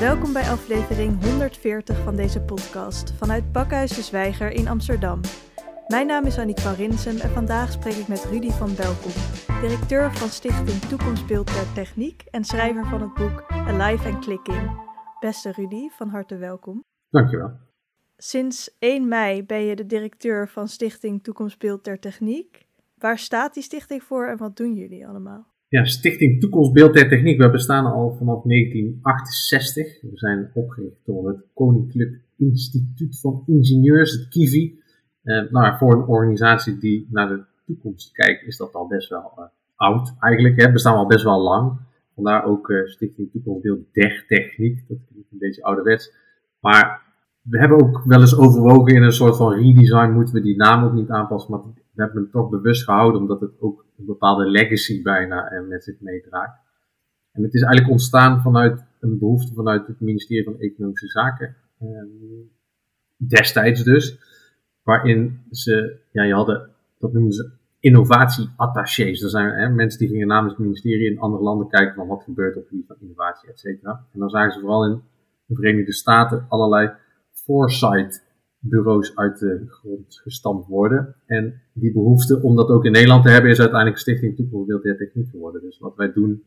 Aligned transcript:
Welkom 0.00 0.32
bij 0.32 0.50
aflevering 0.50 1.24
140 1.24 2.02
van 2.04 2.16
deze 2.16 2.40
podcast 2.40 3.12
vanuit 3.12 3.52
Bakhuis 3.52 3.94
de 3.94 4.02
Zwijger 4.02 4.50
in 4.50 4.68
Amsterdam. 4.68 5.20
Mijn 5.86 6.06
naam 6.06 6.24
is 6.24 6.38
Annick 6.38 6.58
van 6.58 6.74
Rinsen 6.74 7.20
en 7.20 7.30
vandaag 7.30 7.72
spreek 7.72 7.94
ik 7.94 8.08
met 8.08 8.24
Rudy 8.24 8.50
van 8.50 8.74
Belkom, 8.74 9.12
directeur 9.60 10.12
van 10.12 10.28
Stichting 10.28 10.80
Toekomstbeeld 10.80 11.46
der 11.46 11.72
Techniek 11.72 12.22
en 12.30 12.44
schrijver 12.44 12.86
van 12.86 13.00
het 13.00 13.14
boek 13.14 13.44
Alive 13.48 14.08
and 14.08 14.24
Clicking. 14.24 14.70
Beste 15.18 15.52
Rudy, 15.52 15.88
van 15.88 16.08
harte 16.08 16.36
welkom. 16.36 16.84
Dankjewel. 17.10 17.52
Sinds 18.16 18.76
1 18.78 19.08
mei 19.08 19.44
ben 19.44 19.64
je 19.64 19.76
de 19.76 19.86
directeur 19.86 20.48
van 20.48 20.68
Stichting 20.68 21.22
Toekomstbeeld 21.22 21.84
der 21.84 21.98
Techniek. 21.98 22.66
Waar 22.94 23.18
staat 23.18 23.54
die 23.54 23.62
stichting 23.62 24.02
voor 24.02 24.26
en 24.26 24.36
wat 24.36 24.56
doen 24.56 24.74
jullie 24.74 25.06
allemaal? 25.06 25.49
Ja, 25.70 25.84
Stichting 25.84 26.40
Toekomstbeeld 26.40 26.94
der 26.94 27.08
Techniek. 27.08 27.38
We 27.38 27.50
bestaan 27.50 27.86
al 27.86 28.14
vanaf 28.18 28.42
1968. 28.42 30.00
We 30.00 30.10
zijn 30.12 30.50
opgericht 30.54 31.00
door 31.04 31.28
het 31.28 31.44
Koninklijk 31.54 32.20
Instituut 32.36 33.20
van 33.20 33.42
Ingenieurs, 33.46 34.12
het 34.12 34.28
KIVI. 34.28 34.80
Uh, 35.24 35.50
nou, 35.50 35.76
voor 35.78 35.92
een 35.92 36.06
organisatie 36.06 36.78
die 36.78 37.08
naar 37.10 37.28
de 37.28 37.42
toekomst 37.66 38.12
kijkt, 38.12 38.46
is 38.46 38.56
dat 38.56 38.74
al 38.74 38.86
best 38.86 39.08
wel 39.08 39.32
uh, 39.38 39.44
oud 39.76 40.14
eigenlijk. 40.20 40.60
Hè. 40.60 40.72
Bestaan 40.72 40.96
al 40.96 41.06
best 41.06 41.24
wel 41.24 41.40
lang. 41.40 41.78
Vandaar 42.14 42.44
ook 42.44 42.68
uh, 42.68 42.86
Stichting 42.86 43.30
Toekomstbeeld 43.32 43.80
der 43.92 44.24
Techniek. 44.26 44.84
Dat 44.88 44.98
klinkt 45.10 45.32
een 45.32 45.38
beetje 45.38 45.62
ouderwets. 45.62 46.12
Maar 46.60 47.02
we 47.42 47.58
hebben 47.58 47.80
ook 47.80 48.02
wel 48.04 48.20
eens 48.20 48.36
overwogen 48.36 48.94
in 48.94 49.02
een 49.02 49.12
soort 49.12 49.36
van 49.36 49.52
redesign, 49.52 50.12
moeten 50.12 50.34
we 50.34 50.40
die 50.40 50.56
naam 50.56 50.84
ook 50.84 50.92
niet 50.92 51.10
aanpassen. 51.10 51.50
Maar 51.50 51.60
we 52.00 52.06
hebben 52.06 52.22
hem 52.22 52.42
toch 52.42 52.50
bewust 52.50 52.84
gehouden, 52.84 53.20
omdat 53.20 53.40
het 53.40 53.60
ook 53.60 53.84
een 53.98 54.04
bepaalde 54.04 54.46
legacy 54.46 55.02
bijna 55.02 55.62
met 55.68 55.84
zich 55.84 56.00
meedraagt. 56.00 56.58
En 57.32 57.42
het 57.42 57.54
is 57.54 57.62
eigenlijk 57.62 57.92
ontstaan 57.92 58.42
vanuit 58.42 58.84
een 59.00 59.18
behoefte 59.18 59.54
vanuit 59.54 59.86
het 59.86 60.00
ministerie 60.00 60.44
van 60.44 60.58
Economische 60.58 61.06
Zaken. 61.06 61.56
Destijds 63.16 63.82
dus 63.82 64.18
waarin 64.82 65.40
ze, 65.50 65.96
ja, 66.12 66.22
je 66.22 66.34
hadden, 66.34 66.70
dat 66.98 67.12
noemen 67.12 67.32
ze 67.32 67.50
innovatieattachés. 67.80 69.20
Dat 69.20 69.30
zijn 69.30 69.50
hè, 69.50 69.68
mensen 69.68 69.98
die 69.98 70.08
gingen 70.08 70.26
namens 70.26 70.52
het 70.52 70.62
ministerie 70.62 71.10
in 71.10 71.18
andere 71.18 71.42
landen 71.42 71.68
kijken 71.68 71.94
van 71.94 72.06
wat 72.06 72.22
gebeurt 72.22 72.56
op 72.56 72.60
het 72.60 72.68
gebied 72.68 72.86
van 72.86 72.96
innovatie, 73.00 73.48
et 73.48 73.58
cetera. 73.58 74.06
En 74.12 74.20
dan 74.20 74.30
zagen 74.30 74.52
ze 74.52 74.60
vooral 74.60 74.84
in 74.84 75.02
de 75.46 75.54
Verenigde 75.54 75.92
Staten 75.92 76.46
allerlei 76.48 76.90
foresight 77.30 78.28
bureaus 78.60 79.16
uit 79.16 79.38
de 79.38 79.64
grond 79.68 80.20
gestampt 80.22 80.66
worden. 80.66 81.14
En 81.26 81.62
die 81.72 81.92
behoefte 81.92 82.42
om 82.42 82.56
dat 82.56 82.68
ook 82.68 82.84
in 82.84 82.92
Nederland 82.92 83.24
te 83.24 83.30
hebben 83.30 83.50
is 83.50 83.60
uiteindelijk 83.60 84.00
Stichting 84.00 84.36
Toekomstbeeld 84.36 84.82
der 84.82 84.96
Techniek 84.96 85.28
geworden. 85.30 85.60
Dus 85.60 85.78
wat 85.78 85.96
wij 85.96 86.12
doen 86.12 86.42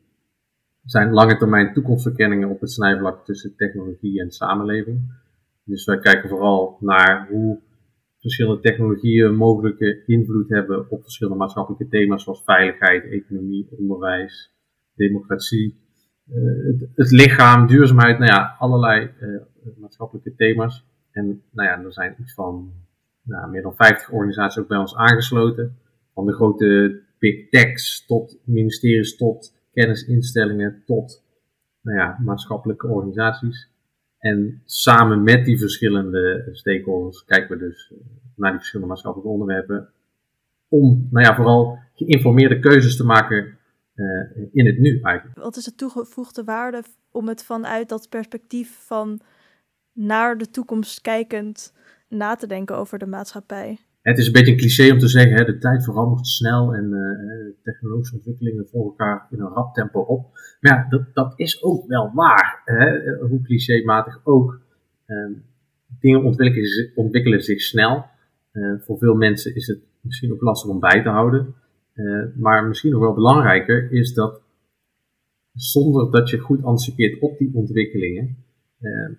zijn 0.84 1.14
lange 1.14 1.38
termijn 1.38 1.74
toekomstverkenningen 1.74 2.50
op 2.50 2.62
het 2.62 2.72
snijvlak 2.72 3.26
tussen 3.26 3.56
technologie 3.56 4.22
en 4.22 4.32
samenleving. 4.32 5.02
Dus 5.64 5.86
wij 5.86 6.00
kijken 6.00 6.30
vooral 6.30 6.78
naar 6.80 7.28
hoe 7.30 7.62
verschillende 8.20 8.62
technologieën 8.62 9.36
mogelijke 9.36 10.04
invloed 10.06 10.50
hebben 10.50 10.92
op 10.92 11.02
verschillende 11.02 11.40
maatschappelijke 11.40 11.88
thema's 11.88 12.24
zoals 12.24 12.44
veiligheid, 12.44 13.04
economie, 13.04 13.68
onderwijs, 13.78 14.54
democratie, 14.96 15.82
uh, 16.28 16.80
het, 16.96 17.12
lichaam, 17.12 17.68
duurzaamheid, 17.68 18.20
nou 18.20 18.32
ja, 18.32 18.56
allerlei 18.60 19.12
uh, 19.22 19.42
maatschappelijke 19.78 20.36
thema's. 20.36 20.86
En 21.14 21.44
nou 21.52 21.70
ja, 21.70 21.84
er 21.84 21.94
zijn 21.94 22.16
iets 22.20 22.34
van 22.34 22.74
nou, 23.22 23.50
meer 23.50 23.62
dan 23.62 23.76
50 23.76 24.10
organisaties 24.10 24.62
ook 24.62 24.68
bij 24.68 24.78
ons 24.78 24.96
aangesloten. 24.96 25.78
Van 26.14 26.26
de 26.26 26.34
grote 26.34 27.02
big 27.20 27.50
techs 27.50 28.06
tot 28.06 28.38
ministeries, 28.44 29.16
tot 29.16 29.54
kennisinstellingen, 29.72 30.84
tot 30.86 31.24
nou 31.82 31.98
ja, 31.98 32.18
maatschappelijke 32.20 32.88
organisaties. 32.88 33.72
En 34.18 34.62
samen 34.66 35.24
met 35.24 35.46
die 35.46 35.60
verschillende 35.60 36.50
stakeholders 36.52 37.26
kijken 37.26 37.58
we 37.58 37.66
dus 37.66 37.94
naar 38.36 38.50
die 38.50 38.60
verschillende 38.60 38.92
maatschappelijke 38.92 39.34
onderwerpen. 39.34 39.90
Om, 40.68 41.08
nou 41.12 41.26
ja, 41.26 41.36
vooral 41.36 41.80
geïnformeerde 41.94 42.60
keuzes 42.60 42.98
te 42.98 43.06
maken 43.06 43.58
uh, 43.96 44.46
in 44.52 44.66
het 44.66 44.80
nu 44.80 45.00
eigenlijk. 45.02 45.40
Wat 45.40 45.56
is 45.56 45.64
de 45.64 45.76
toegevoegde 45.76 46.44
waarde 46.44 46.84
om 47.12 47.28
het 47.28 47.44
vanuit 47.44 47.90
dat 47.90 48.10
perspectief 48.10 48.86
van 48.86 49.22
naar 49.94 50.38
de 50.38 50.50
toekomst 50.50 51.02
kijkend 51.02 51.74
na 52.10 52.36
te 52.36 52.48
denken 52.48 52.78
over 52.78 53.00
de 53.00 53.06
maatschappij? 53.06 53.80
Het 54.02 54.18
is 54.18 54.26
een 54.28 54.34
beetje 54.34 54.52
een 54.52 54.58
cliché 54.58 54.92
om 54.92 55.00
te 55.00 55.08
zeggen, 55.08 55.38
hè, 55.38 55.46
de 55.46 55.58
tijd 55.58 55.84
verandert 55.84 56.28
snel 56.28 56.74
en 56.74 56.92
uh, 56.92 57.64
technologische 57.64 58.16
ontwikkelingen 58.16 58.68
volgen 58.68 58.90
elkaar 58.90 59.28
in 59.32 59.40
een 59.40 59.54
rap 59.54 59.74
tempo 59.74 60.00
op. 60.00 60.32
Maar 60.60 60.74
ja, 60.74 60.86
dat, 60.90 61.14
dat 61.14 61.34
is 61.36 61.64
ook 61.64 61.88
wel 61.88 62.12
waar, 62.14 62.62
hè, 62.66 63.16
hoe 63.28 63.42
clichématig 63.42 64.22
ook. 64.24 64.62
Uh, 65.08 65.38
dingen 66.00 66.24
ontwikkelen, 66.24 66.92
ontwikkelen 66.96 67.42
zich 67.42 67.62
snel. 67.62 68.06
Uh, 68.52 68.80
voor 68.80 68.98
veel 68.98 69.16
mensen 69.16 69.56
is 69.56 69.68
het 69.68 69.80
misschien 70.02 70.34
ook 70.34 70.42
lastig 70.42 70.70
om 70.70 70.80
bij 70.80 71.04
te 71.04 71.10
houden. 71.10 71.56
Uh, 71.94 72.26
maar 72.36 72.68
misschien 72.68 72.92
nog 72.92 73.02
wel 73.02 73.14
belangrijker 73.14 73.92
is 73.92 74.14
dat 74.14 74.42
zonder 75.54 76.12
dat 76.12 76.30
je 76.30 76.38
goed 76.38 76.64
anticipeert 76.64 77.22
op 77.22 77.38
die 77.38 77.52
ontwikkelingen, 77.54 78.38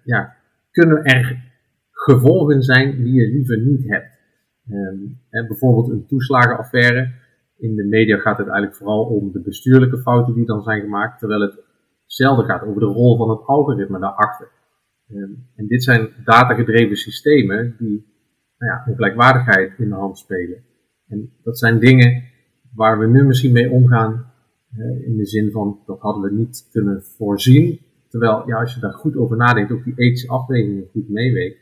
ja, 0.05 0.37
kunnen 0.75 1.05
er 1.05 1.53
gevolgen 1.91 2.63
zijn 2.63 3.05
die 3.05 3.13
je 3.13 3.29
liever 3.29 3.59
niet 3.59 3.89
hebt. 3.89 4.13
en 5.31 5.47
bijvoorbeeld 5.47 5.89
een 5.89 6.07
toeslagenaffaire. 6.07 7.13
In 7.57 7.75
de 7.75 7.85
media 7.85 8.19
gaat 8.19 8.39
het 8.39 8.47
eigenlijk 8.47 8.77
vooral 8.77 9.05
om 9.05 9.33
de 9.33 9.41
bestuurlijke 9.41 9.99
fouten 9.99 10.35
die 10.35 10.47
dan 10.47 10.63
zijn 10.63 10.81
gemaakt, 10.81 11.19
terwijl 11.19 11.41
het 11.41 11.65
zelden 12.07 12.45
gaat 12.45 12.63
over 12.63 12.81
de 12.81 12.87
rol 12.87 13.17
van 13.17 13.31
het 13.31 13.47
algoritme 13.47 13.99
daarachter. 13.99 14.49
en 15.57 15.67
dit 15.67 15.83
zijn 15.85 16.09
datagedreven 16.25 16.97
systemen 16.97 17.75
die 17.79 18.07
nou 18.59 18.73
ja, 18.73 18.85
ongelijkwaardigheid 18.87 19.79
in 19.79 19.89
de 19.89 19.95
hand 19.95 20.19
spelen. 20.19 20.65
En 21.09 21.33
dat 21.43 21.59
zijn 21.59 21.79
dingen 21.79 22.23
waar 22.75 22.99
we 22.99 23.07
nu 23.07 23.25
misschien 23.25 23.53
mee 23.53 23.71
omgaan, 23.71 24.33
in 25.05 25.17
de 25.17 25.27
zin 25.27 25.51
van 25.51 25.83
dat 25.87 26.01
hadden 26.01 26.23
we 26.23 26.37
niet 26.37 26.69
kunnen 26.73 27.03
voorzien. 27.03 27.81
Terwijl, 28.15 28.47
ja, 28.47 28.61
als 28.61 28.75
je 28.75 28.81
daar 28.81 28.93
goed 28.93 29.17
over 29.17 29.37
nadenkt, 29.37 29.73
ook 29.73 29.85
die 29.85 29.95
ethische 29.97 30.29
afwegingen 30.29 30.89
goed 30.93 31.09
meeweegt, 31.09 31.59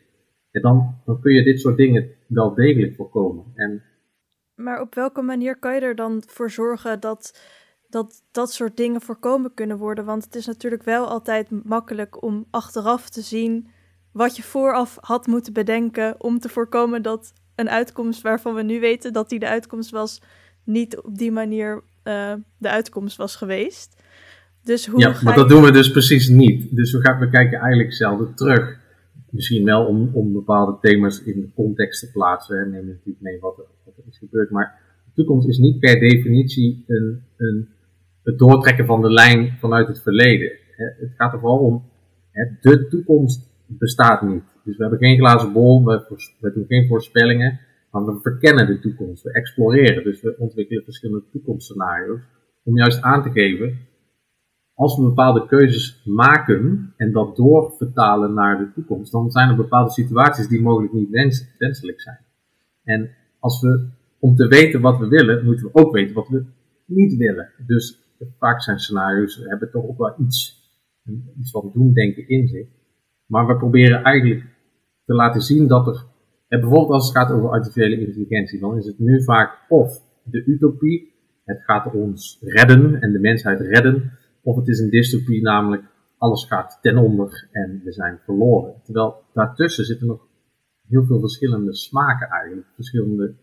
dan, 0.50 1.00
dan 1.04 1.20
kun 1.20 1.32
je 1.32 1.42
dit 1.42 1.60
soort 1.60 1.76
dingen 1.76 2.10
wel 2.26 2.54
degelijk 2.54 2.94
voorkomen. 2.94 3.44
En, 3.54 3.82
maar 4.54 4.80
op 4.80 4.94
welke 4.94 5.22
manier 5.22 5.58
kan 5.58 5.74
je 5.74 5.80
er 5.80 5.94
dan 5.94 6.22
voor 6.26 6.50
zorgen 6.50 7.00
dat, 7.00 7.40
dat 7.88 8.24
dat 8.32 8.52
soort 8.52 8.76
dingen 8.76 9.00
voorkomen 9.00 9.54
kunnen 9.54 9.78
worden? 9.78 10.04
Want 10.04 10.24
het 10.24 10.34
is 10.34 10.46
natuurlijk 10.46 10.82
wel 10.82 11.06
altijd 11.06 11.64
makkelijk 11.64 12.22
om 12.22 12.46
achteraf 12.50 13.10
te 13.10 13.20
zien 13.20 13.68
wat 14.12 14.36
je 14.36 14.42
vooraf 14.42 14.98
had 15.00 15.26
moeten 15.26 15.52
bedenken 15.52 16.20
om 16.20 16.38
te 16.38 16.48
voorkomen 16.48 17.02
dat 17.02 17.32
een 17.54 17.70
uitkomst 17.70 18.22
waarvan 18.22 18.54
we 18.54 18.62
nu 18.62 18.80
weten 18.80 19.12
dat 19.12 19.28
die 19.28 19.38
de 19.38 19.48
uitkomst 19.48 19.90
was, 19.90 20.22
niet 20.64 20.98
op 20.98 21.18
die 21.18 21.32
manier 21.32 21.82
uh, 22.04 22.34
de 22.58 22.70
uitkomst 22.70 23.16
was 23.16 23.36
geweest. 23.36 24.01
Dus 24.64 24.86
hoe 24.86 25.00
ja, 25.00 25.14
maar 25.22 25.36
dat 25.36 25.48
doen 25.48 25.62
we 25.62 25.70
dus 25.70 25.90
precies 25.90 26.28
niet. 26.28 26.76
Dus 26.76 26.92
we, 26.92 27.00
gaan, 27.00 27.20
we 27.20 27.30
kijken 27.30 27.58
eigenlijk 27.58 27.92
zelden 27.92 28.34
terug. 28.34 28.80
Misschien 29.30 29.64
wel 29.64 29.86
om, 29.86 30.10
om 30.12 30.32
bepaalde 30.32 30.78
thema's 30.80 31.22
in 31.22 31.40
de 31.40 31.48
context 31.54 32.00
te 32.00 32.10
plaatsen. 32.10 32.58
En 32.58 32.70
nemen 32.70 32.86
natuurlijk 32.86 33.20
mee 33.20 33.40
wat 33.40 33.58
er, 33.58 33.64
wat 33.84 33.96
er 33.96 34.04
is 34.08 34.18
gebeurd. 34.18 34.50
Maar 34.50 34.80
de 35.04 35.10
toekomst 35.14 35.48
is 35.48 35.58
niet 35.58 35.78
per 35.78 36.00
definitie 36.00 36.84
een, 36.86 37.22
een, 37.36 37.68
het 38.22 38.38
doortrekken 38.38 38.86
van 38.86 39.00
de 39.00 39.10
lijn 39.10 39.56
vanuit 39.60 39.88
het 39.88 40.02
verleden. 40.02 40.52
Het 40.76 41.12
gaat 41.16 41.32
er 41.32 41.38
vooral 41.38 41.58
om 41.58 41.84
de 42.60 42.86
toekomst 42.88 43.50
bestaat 43.66 44.22
niet. 44.22 44.44
Dus 44.64 44.76
we 44.76 44.82
hebben 44.82 44.98
geen 44.98 45.18
glazen 45.18 45.52
bol, 45.52 45.84
we, 45.84 46.04
we 46.40 46.52
doen 46.52 46.64
geen 46.68 46.86
voorspellingen, 46.88 47.60
maar 47.90 48.04
we 48.04 48.20
verkennen 48.20 48.66
de 48.66 48.78
toekomst, 48.78 49.22
we 49.22 49.32
exploreren. 49.32 50.04
Dus 50.04 50.22
we 50.22 50.34
ontwikkelen 50.38 50.84
verschillende 50.84 51.24
toekomstscenario's 51.32 52.20
om 52.64 52.76
juist 52.76 53.02
aan 53.02 53.22
te 53.22 53.30
geven, 53.30 53.78
als 54.82 54.96
we 54.96 55.02
bepaalde 55.02 55.46
keuzes 55.46 56.02
maken 56.04 56.92
en 56.96 57.12
dat 57.12 57.36
doorvertalen 57.36 58.34
naar 58.34 58.58
de 58.58 58.72
toekomst, 58.72 59.12
dan 59.12 59.30
zijn 59.30 59.48
er 59.48 59.56
bepaalde 59.56 59.90
situaties 59.90 60.48
die 60.48 60.62
mogelijk 60.62 60.92
niet 60.92 61.10
wens, 61.10 61.46
wenselijk 61.58 62.00
zijn. 62.00 62.18
En 62.84 63.10
als 63.38 63.60
we, 63.60 63.88
om 64.18 64.34
te 64.34 64.46
weten 64.46 64.80
wat 64.80 64.98
we 64.98 65.08
willen, 65.08 65.44
moeten 65.44 65.64
we 65.64 65.74
ook 65.74 65.92
weten 65.92 66.14
wat 66.14 66.28
we 66.28 66.44
niet 66.86 67.16
willen. 67.16 67.50
Dus 67.66 68.02
vaak 68.38 68.62
zijn 68.62 68.78
scenario's, 68.78 69.40
hebben 69.44 69.70
toch 69.70 69.84
ook 69.84 69.98
wel 69.98 70.14
iets, 70.18 70.62
iets 71.38 71.50
van 71.50 71.70
doen 71.74 71.92
denken 71.92 72.28
in 72.28 72.48
zich. 72.48 72.66
Maar 73.26 73.46
we 73.46 73.56
proberen 73.56 74.02
eigenlijk 74.02 74.44
te 75.04 75.14
laten 75.14 75.40
zien 75.40 75.66
dat 75.66 75.86
er, 75.86 76.04
bijvoorbeeld 76.48 76.90
als 76.90 77.08
het 77.08 77.16
gaat 77.16 77.32
over 77.32 77.50
artificiële 77.50 78.00
intelligentie, 78.00 78.60
dan 78.60 78.76
is 78.76 78.86
het 78.86 78.98
nu 78.98 79.22
vaak 79.22 79.66
of 79.68 80.02
de 80.24 80.44
utopie, 80.44 81.12
het 81.44 81.62
gaat 81.64 81.94
ons 81.94 82.38
redden 82.40 83.00
en 83.00 83.12
de 83.12 83.18
mensheid 83.18 83.60
redden, 83.60 84.20
of 84.42 84.56
het 84.56 84.68
is 84.68 84.78
een 84.78 84.90
dystopie, 84.90 85.42
namelijk 85.42 85.82
alles 86.18 86.44
gaat 86.44 86.78
ten 86.80 86.96
onder 86.96 87.48
en 87.52 87.80
we 87.84 87.92
zijn 87.92 88.18
verloren. 88.24 88.74
Terwijl 88.84 89.24
daartussen 89.32 89.84
zitten 89.84 90.06
nog 90.06 90.26
heel 90.88 91.04
veel 91.04 91.20
verschillende 91.20 91.74
smaken 91.74 92.28
eigenlijk, 92.28 92.68
verschillende 92.74 93.34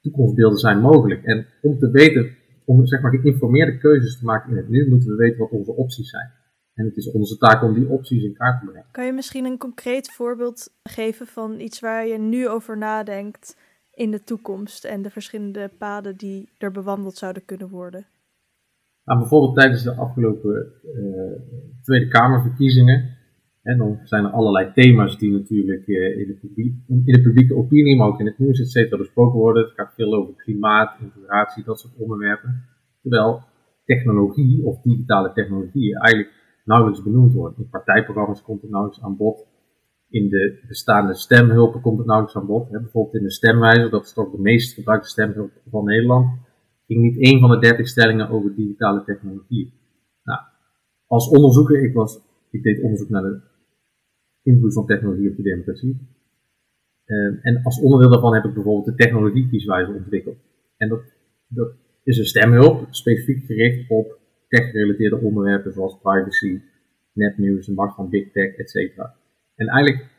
toekomstbeelden 0.00 0.58
zijn 0.58 0.80
mogelijk. 0.80 1.24
En 1.24 1.46
om 1.62 1.78
te 1.78 1.90
weten, 1.90 2.36
om 2.64 2.86
zeg 2.86 3.00
maar 3.00 3.10
geïnformeerde 3.10 3.78
keuzes 3.78 4.18
te 4.18 4.24
maken 4.24 4.50
in 4.50 4.56
het 4.56 4.68
nu, 4.68 4.88
moeten 4.88 5.08
we 5.08 5.16
weten 5.16 5.38
wat 5.38 5.50
onze 5.50 5.72
opties 5.72 6.10
zijn. 6.10 6.30
En 6.74 6.84
het 6.84 6.96
is 6.96 7.10
onze 7.10 7.36
taak 7.36 7.62
om 7.62 7.74
die 7.74 7.88
opties 7.88 8.22
in 8.22 8.34
kaart 8.34 8.60
te 8.60 8.66
brengen. 8.66 8.86
Kan 8.90 9.06
je 9.06 9.12
misschien 9.12 9.44
een 9.44 9.58
concreet 9.58 10.12
voorbeeld 10.12 10.72
geven 10.82 11.26
van 11.26 11.60
iets 11.60 11.80
waar 11.80 12.06
je 12.06 12.18
nu 12.18 12.48
over 12.48 12.78
nadenkt 12.78 13.56
in 13.94 14.10
de 14.10 14.24
toekomst 14.24 14.84
en 14.84 15.02
de 15.02 15.10
verschillende 15.10 15.70
paden 15.78 16.16
die 16.16 16.48
er 16.58 16.70
bewandeld 16.70 17.16
zouden 17.16 17.44
kunnen 17.44 17.68
worden? 17.68 18.06
Nou, 19.04 19.18
bijvoorbeeld 19.18 19.54
tijdens 19.54 19.82
de 19.82 19.94
afgelopen 19.94 20.72
uh, 20.94 21.32
Tweede 21.82 22.08
Kamerverkiezingen. 22.08 23.16
En 23.62 23.78
dan 23.78 23.98
zijn 24.04 24.24
er 24.24 24.30
allerlei 24.30 24.72
thema's 24.72 25.18
die 25.18 25.32
natuurlijk 25.32 25.86
uh, 25.86 26.18
in, 26.18 26.26
de 26.26 26.38
publiek, 26.40 26.74
in, 26.86 27.02
de 27.04 27.22
publieke 27.22 27.56
opinie, 27.56 27.96
maar 27.96 28.06
ook 28.06 28.20
in 28.20 28.26
het 28.26 28.38
nieuws, 28.38 28.60
et 28.60 28.70
cetera, 28.70 28.96
besproken 28.96 29.38
worden. 29.38 29.62
Het 29.62 29.72
gaat 29.72 29.94
veel 29.94 30.14
over 30.14 30.34
klimaat, 30.34 31.00
integratie, 31.00 31.64
dat 31.64 31.80
soort 31.80 31.96
onderwerpen. 31.96 32.64
Terwijl 33.02 33.42
technologie 33.84 34.64
of 34.64 34.80
digitale 34.80 35.32
technologie 35.32 35.98
eigenlijk 35.98 36.34
nauwelijks 36.64 37.02
benoemd 37.02 37.34
wordt. 37.34 37.58
In 37.58 37.68
partijprogramma's 37.68 38.42
komt 38.42 38.62
het 38.62 38.70
nauwelijks 38.70 39.04
aan 39.04 39.16
bod. 39.16 39.46
In 40.08 40.28
de 40.28 40.64
bestaande 40.68 41.14
stemhulpen 41.14 41.80
komt 41.80 41.98
het 41.98 42.06
nauwelijks 42.06 42.38
aan 42.38 42.46
bod. 42.46 42.70
Bijvoorbeeld 42.70 43.14
in 43.14 43.22
de 43.22 43.30
stemwijzer, 43.30 43.90
dat 43.90 44.04
is 44.04 44.12
toch 44.12 44.30
de 44.30 44.40
meest 44.40 44.74
gebruikte 44.74 45.08
stemhulp 45.08 45.50
van 45.70 45.84
Nederland, 45.84 46.26
niet 46.98 47.18
één 47.18 47.40
van 47.40 47.50
de 47.50 47.58
dertig 47.58 47.88
stellingen 47.88 48.28
over 48.28 48.54
digitale 48.54 49.04
technologie. 49.04 49.72
Nou, 50.22 50.40
als 51.06 51.28
onderzoeker, 51.28 51.82
ik, 51.82 51.94
was, 51.94 52.20
ik 52.50 52.62
deed 52.62 52.82
onderzoek 52.82 53.08
naar 53.08 53.22
de 53.22 53.40
invloed 54.42 54.72
van 54.72 54.86
technologie 54.86 55.30
op 55.30 55.36
de 55.36 55.42
democratie. 55.42 56.08
Ehm, 57.04 57.34
en 57.40 57.62
als 57.62 57.80
onderdeel 57.80 58.10
daarvan 58.10 58.34
heb 58.34 58.44
ik 58.44 58.54
bijvoorbeeld 58.54 58.96
de 58.96 59.04
technologiekieswijzer 59.04 59.94
ontwikkeld. 59.94 60.36
En 60.76 60.88
dat, 60.88 61.02
dat 61.48 61.72
is 62.04 62.18
een 62.18 62.24
stemhulp, 62.24 62.86
specifiek 62.90 63.44
gericht 63.44 63.90
op 63.90 64.18
tech-gerelateerde 64.48 65.20
onderwerpen 65.20 65.72
zoals 65.72 65.98
privacy, 66.02 66.60
nepnieuws, 67.12 67.66
de 67.66 67.72
macht 67.72 67.94
van 67.94 68.10
big 68.10 68.32
tech, 68.32 68.54
etc. 68.54 68.98
En 69.54 69.66
eigenlijk, 69.66 70.10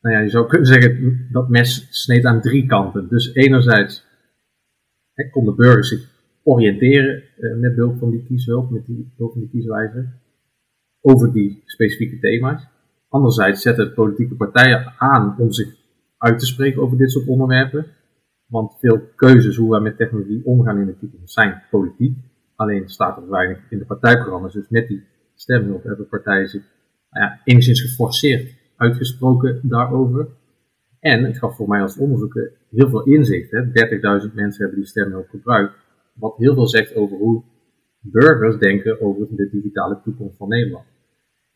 nou 0.00 0.16
ja, 0.16 0.20
je 0.20 0.28
zou 0.28 0.46
kunnen 0.46 0.66
zeggen 0.66 1.28
dat 1.32 1.48
mes 1.48 1.86
sneed 1.90 2.24
aan 2.24 2.40
drie 2.40 2.66
kanten. 2.66 3.08
Dus 3.08 3.34
enerzijds 3.34 4.06
hè, 5.14 5.30
kon 5.30 5.44
de 5.44 5.54
burger 5.54 5.84
zich 5.84 6.10
oriënteren 6.42 7.22
uh, 7.38 7.56
met 7.56 7.74
behulp 7.74 7.98
van 7.98 8.10
die 8.10 8.24
kieshulp, 8.24 8.70
met 8.70 8.86
die 8.86 9.12
behulp 9.16 9.32
van 9.32 9.40
die 9.40 9.50
kieswijzer, 9.50 10.20
over 11.00 11.32
die 11.32 11.62
specifieke 11.64 12.18
thema's. 12.18 12.66
Anderzijds 13.08 13.62
zetten 13.62 13.94
politieke 13.94 14.34
partijen 14.34 14.92
aan 14.98 15.38
om 15.38 15.52
zich 15.52 15.74
uit 16.18 16.38
te 16.38 16.46
spreken 16.46 16.82
over 16.82 16.98
dit 16.98 17.10
soort 17.10 17.26
onderwerpen. 17.26 17.86
Want 18.46 18.78
veel 18.78 19.00
keuzes 19.16 19.56
hoe 19.56 19.70
wij 19.70 19.80
met 19.80 19.96
technologie 19.96 20.44
omgaan 20.44 20.78
in 20.78 20.86
de 20.86 20.98
toekomst 20.98 21.32
zijn 21.32 21.62
politiek. 21.70 22.16
Alleen 22.56 22.88
staat 22.88 23.16
er 23.16 23.28
weinig 23.28 23.58
in 23.70 23.78
de 23.78 23.84
partijprogramma's. 23.84 24.52
Dus 24.52 24.68
met 24.68 24.88
die 24.88 25.02
stemhulp 25.34 25.84
hebben 25.84 26.08
partijen 26.08 26.48
zich 26.48 26.62
nou 27.10 27.24
ja, 27.26 27.40
enigszins 27.44 27.80
geforceerd 27.80 28.54
uitgesproken 28.76 29.60
daarover. 29.62 30.28
En 31.02 31.24
het 31.24 31.38
gaf 31.38 31.56
voor 31.56 31.68
mij 31.68 31.80
als 31.80 31.98
onderzoeker 31.98 32.52
heel 32.70 32.88
veel 32.88 33.02
inzicht. 33.02 33.50
30.000 33.50 34.34
mensen 34.34 34.62
hebben 34.62 34.78
die 34.78 34.86
stemhulp 34.86 35.28
gebruikt. 35.28 35.74
Wat 36.14 36.36
heel 36.36 36.54
veel 36.54 36.68
zegt 36.68 36.94
over 36.94 37.16
hoe 37.16 37.42
burgers 38.00 38.58
denken 38.58 39.00
over 39.00 39.26
de 39.36 39.48
digitale 39.50 40.00
toekomst 40.04 40.36
van 40.36 40.48
Nederland. 40.48 40.84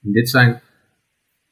En 0.03 0.13
dit 0.13 0.29
zijn, 0.29 0.61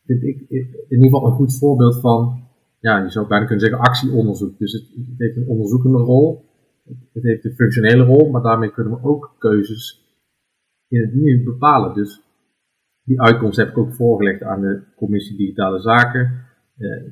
vind 0.07 0.23
ik, 0.23 0.45
in 0.49 0.85
ieder 0.89 1.05
geval 1.05 1.27
een 1.27 1.33
goed 1.33 1.59
voorbeeld 1.59 2.01
van, 2.01 2.49
ja, 2.81 3.03
je 3.03 3.11
zou 3.11 3.29
bijna 3.29 3.45
kunnen 3.45 3.65
zeggen 3.65 3.87
actieonderzoek. 3.87 4.59
Dus 4.59 4.73
het, 4.73 4.83
het 4.83 5.19
heeft 5.19 5.37
een 5.37 5.49
onderzoekende 5.49 5.99
rol, 5.99 6.45
het 7.13 7.23
heeft 7.23 7.45
een 7.45 7.55
functionele 7.55 8.05
rol, 8.05 8.31
maar 8.31 8.43
daarmee 8.43 8.73
kunnen 8.73 8.93
we 8.93 9.09
ook 9.09 9.35
keuzes 9.39 10.05
in 10.89 11.01
het 11.01 11.15
nu 11.15 11.45
bepalen. 11.45 11.95
Dus 11.95 12.23
die 13.03 13.21
uitkomst 13.21 13.57
heb 13.57 13.69
ik 13.69 13.79
ook 13.79 13.95
voorgelegd 13.95 14.43
aan 14.43 14.61
de 14.61 14.83
Commissie 14.97 15.37
Digitale 15.37 15.81
Zaken. 15.81 16.47
Eh, 16.77 17.03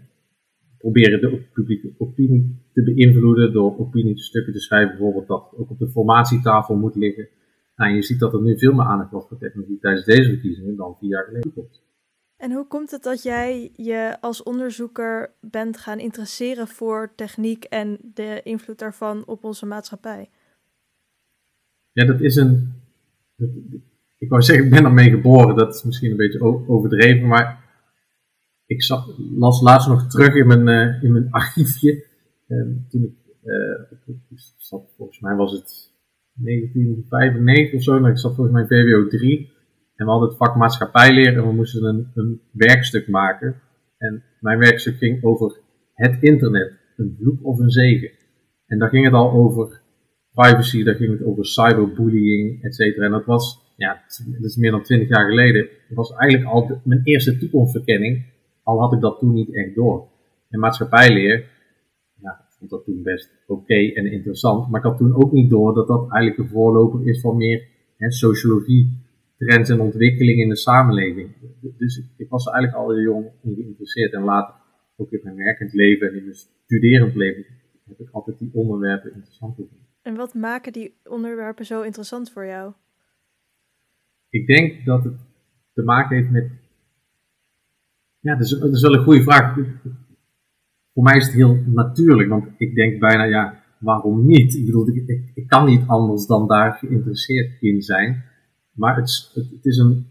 proberen 0.82 1.20
de 1.20 1.42
publieke 1.52 1.94
opinie 1.98 2.56
te 2.72 2.82
beïnvloeden 2.82 3.52
door 3.52 3.78
opiniestukken 3.78 4.52
te 4.52 4.60
schrijven, 4.60 4.90
bijvoorbeeld 4.90 5.26
dat 5.26 5.54
ook 5.56 5.70
op 5.70 5.78
de 5.78 5.88
formatietafel 5.88 6.76
moet 6.76 6.96
liggen. 6.96 7.28
Nou, 7.76 7.94
je 7.94 8.02
ziet 8.02 8.18
dat 8.18 8.32
er 8.32 8.42
nu 8.42 8.58
veel 8.58 8.72
meer 8.72 8.84
aandacht 8.84 9.10
wordt 9.10 9.28
voor 9.28 9.38
technologie 9.38 9.78
tijdens 9.78 10.04
deze 10.04 10.28
verkiezingen 10.28 10.76
dan 10.76 10.96
vier 10.98 11.08
jaar 11.08 11.24
geleden 11.24 11.52
komt. 11.52 11.82
En 12.36 12.52
hoe 12.52 12.66
komt 12.66 12.90
het 12.90 13.02
dat 13.02 13.22
jij 13.22 13.70
je 13.76 14.16
als 14.20 14.42
onderzoeker 14.42 15.32
bent 15.40 15.76
gaan 15.76 15.98
interesseren 15.98 16.68
voor 16.68 17.12
techniek 17.16 17.64
en 17.64 17.98
de 18.14 18.40
invloed 18.42 18.78
daarvan 18.78 19.26
op 19.26 19.44
onze 19.44 19.66
maatschappij? 19.66 20.30
Ja, 21.92 22.04
dat 22.04 22.20
is 22.20 22.36
een. 22.36 22.72
ik 24.18 24.28
wou 24.28 24.42
zeggen, 24.42 24.64
ik 24.64 24.70
ben 24.70 24.84
ermee 24.84 25.10
geboren. 25.10 25.56
Dat 25.56 25.74
is 25.74 25.82
misschien 25.82 26.10
een 26.10 26.16
beetje 26.16 26.68
overdreven, 26.68 27.28
maar 27.28 27.71
ik 28.66 28.82
zag, 28.82 29.18
las 29.18 29.62
laatst 29.62 29.88
nog 29.88 30.06
terug 30.06 30.34
in 30.34 30.46
mijn, 30.46 30.68
uh, 30.68 31.02
in 31.02 31.12
mijn 31.12 31.30
archiefje. 31.30 32.06
En 32.48 32.86
toen 32.88 33.02
ik, 33.02 33.14
uh, 33.44 34.16
zat, 34.56 34.94
volgens 34.96 35.20
mij 35.20 35.34
was 35.34 35.52
het 35.52 35.92
1995 36.34 37.74
of 37.74 37.82
zo, 37.82 37.98
nou, 37.98 38.10
ik 38.10 38.18
zat 38.18 38.34
volgens 38.34 38.56
mij 38.56 38.66
VWO 38.66 39.08
3. 39.08 39.50
En 39.96 40.04
we 40.04 40.10
hadden 40.10 40.28
het 40.28 40.38
vak 40.38 40.56
maatschappijleer 40.56 41.36
en 41.36 41.46
we 41.46 41.52
moesten 41.52 41.84
een, 41.84 42.10
een 42.14 42.40
werkstuk 42.52 43.08
maken. 43.08 43.60
En 43.98 44.22
mijn 44.40 44.58
werkstuk 44.58 44.96
ging 44.96 45.24
over 45.24 45.60
het 45.94 46.22
internet, 46.22 46.72
een 46.96 47.16
vloek 47.18 47.44
of 47.44 47.58
een 47.58 47.70
zegen. 47.70 48.10
En 48.66 48.78
daar 48.78 48.88
ging 48.88 49.04
het 49.04 49.14
al 49.14 49.30
over 49.30 49.80
privacy, 50.32 50.82
daar 50.82 50.94
ging 50.94 51.18
het 51.18 51.26
over 51.26 51.46
cyberbullying, 51.46 52.62
et 52.64 52.74
cetera. 52.74 53.04
En 53.04 53.10
dat 53.10 53.24
was, 53.24 53.74
ja, 53.76 54.02
dat 54.26 54.50
is 54.50 54.56
meer 54.56 54.70
dan 54.70 54.82
20 54.82 55.08
jaar 55.08 55.28
geleden. 55.28 55.68
Dat 55.88 55.96
was 55.96 56.12
eigenlijk 56.12 56.50
al 56.50 56.80
mijn 56.84 57.00
eerste 57.04 57.38
toekomstverkenning, 57.38 58.24
al 58.62 58.80
had 58.80 58.92
ik 58.92 59.00
dat 59.00 59.18
toen 59.18 59.32
niet 59.32 59.54
echt 59.54 59.74
door. 59.74 60.08
En 60.48 60.60
maatschappijleer, 60.60 61.50
ja, 62.20 62.30
ik 62.30 62.54
vond 62.58 62.70
dat 62.70 62.84
toen 62.84 63.02
best 63.02 63.30
oké 63.46 63.74
en 63.74 64.12
interessant, 64.12 64.70
maar 64.70 64.80
ik 64.80 64.86
had 64.86 64.96
toen 64.98 65.14
ook 65.14 65.32
niet 65.32 65.50
door 65.50 65.74
dat 65.74 65.86
dat 65.86 66.10
eigenlijk 66.10 66.36
de 66.36 66.54
voorloper 66.54 67.06
is 67.08 67.20
van 67.20 67.36
meer 67.36 67.68
hè, 67.96 68.10
sociologie 68.10 69.00
trends 69.36 69.70
en 69.70 69.80
ontwikkelingen 69.80 70.42
in 70.42 70.48
de 70.48 70.56
samenleving. 70.56 71.30
Dus 71.78 72.02
ik 72.16 72.28
was 72.28 72.46
er 72.46 72.52
eigenlijk 72.52 72.84
al 72.84 72.94
heel 72.94 73.02
jong 73.02 73.30
in 73.42 73.54
geïnteresseerd 73.54 74.12
en 74.12 74.22
later 74.22 74.54
ook 74.96 75.10
in 75.10 75.20
mijn 75.22 75.36
werkend 75.36 75.72
leven 75.72 76.08
en 76.08 76.16
in 76.16 76.22
mijn 76.22 76.36
studerend 76.64 77.14
leven 77.14 77.44
heb 77.84 77.98
ik 77.98 78.08
altijd 78.10 78.38
die 78.38 78.50
onderwerpen 78.52 79.14
interessant 79.14 79.54
gevonden. 79.54 79.86
En 80.02 80.14
wat 80.14 80.34
maken 80.34 80.72
die 80.72 80.94
onderwerpen 81.04 81.66
zo 81.66 81.82
interessant 81.82 82.30
voor 82.30 82.46
jou? 82.46 82.72
Ik 84.28 84.46
denk 84.46 84.84
dat 84.84 85.04
het 85.04 85.20
te 85.72 85.82
maken 85.82 86.16
heeft 86.16 86.30
met. 86.30 86.50
Ja, 88.22 88.34
dat 88.36 88.44
is, 88.44 88.50
dat 88.50 88.74
is 88.74 88.82
wel 88.82 88.94
een 88.94 89.04
goede 89.04 89.22
vraag. 89.22 89.54
Voor 90.92 91.02
mij 91.02 91.16
is 91.16 91.24
het 91.24 91.34
heel 91.34 91.58
natuurlijk, 91.66 92.28
want 92.28 92.46
ik 92.56 92.74
denk 92.74 93.00
bijna, 93.00 93.24
ja, 93.24 93.62
waarom 93.78 94.26
niet? 94.26 94.54
Ik 94.54 94.66
bedoel, 94.66 94.88
ik, 94.88 95.30
ik 95.34 95.46
kan 95.46 95.66
niet 95.66 95.82
anders 95.86 96.26
dan 96.26 96.48
daar 96.48 96.72
geïnteresseerd 96.72 97.62
in 97.62 97.82
zijn. 97.82 98.24
Maar 98.72 98.96
het, 98.96 99.30
het, 99.34 99.64
is 99.64 99.76
een, 99.76 100.06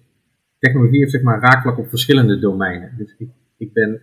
technologie 0.59 1.00
heeft 1.00 1.12
zeg 1.12 1.21
maar 1.21 1.39
raakvlak 1.39 1.77
op 1.77 1.89
verschillende 1.89 2.39
domeinen. 2.39 2.93
Dus 2.97 3.15
ik, 3.17 3.29
ik 3.57 3.74
ben 3.74 4.01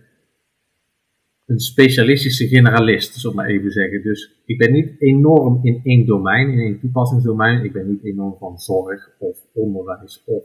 een 1.45 1.59
specialistische 1.59 2.47
generalist, 2.47 3.13
zal 3.13 3.29
ik 3.31 3.37
maar 3.37 3.47
even 3.47 3.71
zeggen. 3.71 4.03
Dus 4.03 4.41
ik 4.45 4.57
ben 4.57 4.71
niet 4.71 5.01
enorm 5.01 5.59
in 5.65 5.81
één 5.83 6.05
domein, 6.05 6.49
in 6.49 6.59
één 6.59 6.79
toepassingsdomein. 6.79 7.63
Ik 7.63 7.73
ben 7.73 7.89
niet 7.89 8.03
enorm 8.03 8.35
van 8.37 8.57
zorg 8.57 9.09
of 9.19 9.37
onderwijs 9.53 10.23
of 10.25 10.43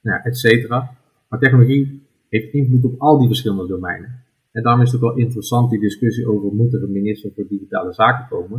nou, 0.00 0.20
et 0.22 0.38
cetera. 0.38 0.96
Maar 1.28 1.40
technologie 1.40 2.10
heeft 2.38 2.52
invloed 2.52 2.84
op 2.84 3.00
al 3.00 3.18
die 3.18 3.26
verschillende 3.26 3.66
domeinen. 3.66 4.24
En 4.52 4.62
daarom 4.62 4.82
is 4.82 4.92
het 4.92 5.02
ook 5.02 5.08
wel 5.08 5.18
interessant 5.18 5.70
die 5.70 5.80
discussie 5.80 6.28
over 6.28 6.52
moet 6.54 6.74
er 6.74 6.82
een 6.82 6.92
minister 6.92 7.30
voor 7.34 7.46
digitale 7.48 7.92
zaken 7.92 8.28
komen. 8.28 8.58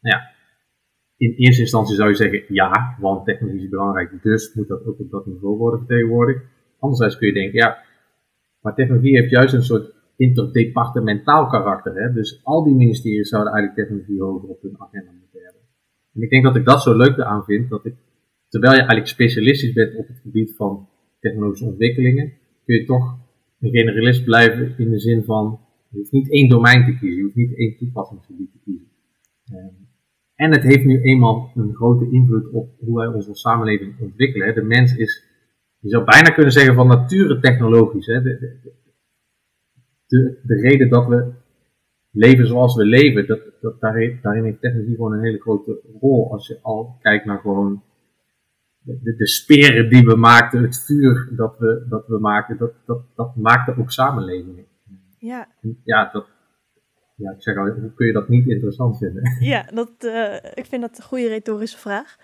Nou 0.00 0.16
ja, 0.16 0.30
in 1.16 1.32
eerste 1.32 1.62
instantie 1.62 1.96
zou 1.96 2.08
je 2.08 2.14
zeggen 2.14 2.44
ja, 2.48 2.96
want 3.00 3.24
technologie 3.24 3.62
is 3.62 3.68
belangrijk, 3.68 4.22
dus 4.22 4.54
moet 4.54 4.68
dat 4.68 4.86
ook 4.86 4.98
op 4.98 5.10
dat 5.10 5.26
niveau 5.26 5.56
worden 5.56 5.78
vertegenwoordigd. 5.78 6.44
Anderzijds 6.78 7.18
kun 7.18 7.26
je 7.26 7.34
denken, 7.34 7.58
ja, 7.58 7.78
maar 8.60 8.74
technologie 8.74 9.16
heeft 9.18 9.30
juist 9.30 9.54
een 9.54 9.62
soort 9.62 9.94
interdepartementaal 10.16 11.46
karakter. 11.46 11.94
Hè? 11.94 12.12
Dus 12.12 12.40
al 12.42 12.64
die 12.64 12.74
ministeries 12.74 13.28
zouden 13.28 13.52
eigenlijk 13.52 13.82
technologie 13.82 14.22
hoger 14.22 14.48
op 14.48 14.62
hun 14.62 14.76
agenda 14.78 15.10
moeten 15.20 15.40
hebben. 15.42 15.60
En 16.14 16.22
ik 16.22 16.30
denk 16.30 16.44
dat 16.44 16.56
ik 16.56 16.64
dat 16.64 16.82
zo 16.82 16.96
leuk 16.96 17.20
aan 17.20 17.44
vind, 17.44 17.68
dat 17.70 17.84
ik, 17.84 17.94
terwijl 18.48 18.72
je 18.72 18.78
eigenlijk 18.78 19.08
specialistisch 19.08 19.72
bent 19.72 19.96
op 19.96 20.08
het 20.08 20.18
gebied 20.18 20.56
van 20.56 20.88
technologische 21.20 21.66
ontwikkelingen, 21.66 22.32
kun 22.64 22.74
je 22.76 22.84
toch 22.84 23.18
een 23.60 23.70
generalist 23.70 24.24
blijven 24.24 24.74
in 24.78 24.90
de 24.90 24.98
zin 24.98 25.24
van, 25.24 25.60
je 25.88 25.98
hoeft 25.98 26.12
niet 26.12 26.30
één 26.30 26.48
domein 26.48 26.84
te 26.84 26.98
kiezen, 26.98 27.16
je 27.16 27.22
hoeft 27.22 27.34
niet 27.34 27.56
één 27.56 27.76
toepassingsgebied 27.76 28.52
te 28.52 28.58
kiezen. 28.64 28.88
Ehm, 29.44 29.84
en 30.34 30.52
het 30.52 30.62
heeft 30.62 30.84
nu 30.84 31.00
eenmaal 31.00 31.52
een 31.54 31.74
grote 31.74 32.10
invloed 32.10 32.50
op 32.50 32.70
hoe 32.78 32.96
wij 32.96 33.06
onze 33.06 33.34
samenleving 33.34 34.00
ontwikkelen. 34.00 34.54
De 34.54 34.62
mens 34.62 34.96
is, 34.96 35.24
je 35.78 35.88
zou 35.88 36.04
bijna 36.04 36.30
kunnen 36.30 36.52
zeggen, 36.52 36.74
van 36.74 36.86
nature 36.86 37.40
technologisch. 37.40 38.06
De, 38.06 38.22
de, 40.06 40.38
de, 40.42 40.60
reden 40.60 40.88
dat 40.88 41.06
we 41.06 41.32
leven 42.10 42.46
zoals 42.46 42.76
we 42.76 42.84
leven, 42.84 43.26
dat, 43.26 43.40
dat, 43.60 43.80
daarin 43.80 44.44
heeft 44.44 44.60
technologie 44.60 44.94
gewoon 44.94 45.12
een 45.12 45.24
hele 45.24 45.40
grote 45.40 45.80
rol. 46.00 46.32
Als 46.32 46.46
je 46.46 46.58
al 46.62 46.96
kijkt 47.00 47.24
naar 47.24 47.38
gewoon 47.38 47.82
de, 48.84 49.14
de 49.16 49.28
speren 49.28 49.88
die 49.88 50.04
we 50.04 50.16
maakten, 50.16 50.62
het 50.62 50.84
vuur 50.84 51.32
dat 51.36 51.58
we, 51.58 51.86
dat 51.88 52.06
we 52.06 52.18
maakten, 52.18 52.56
dat, 52.58 52.72
dat, 52.86 53.02
dat 53.14 53.36
maakte 53.36 53.76
ook 53.78 53.90
samenlevingen. 53.90 54.64
Ja. 55.18 55.48
ja, 55.84 56.10
dat, 56.12 56.26
ja, 57.16 57.30
ik 57.30 57.42
zeg 57.42 57.56
al, 57.56 57.68
hoe 57.68 57.94
kun 57.94 58.06
je 58.06 58.12
dat 58.12 58.28
niet 58.28 58.48
interessant 58.48 58.98
vinden? 58.98 59.22
Ja, 59.52 59.66
dat, 59.74 59.90
uh, 60.00 60.34
ik 60.34 60.66
vind 60.66 60.82
dat 60.82 60.98
een 60.98 61.04
goede 61.04 61.28
retorische 61.28 61.78
vraag. 61.78 62.16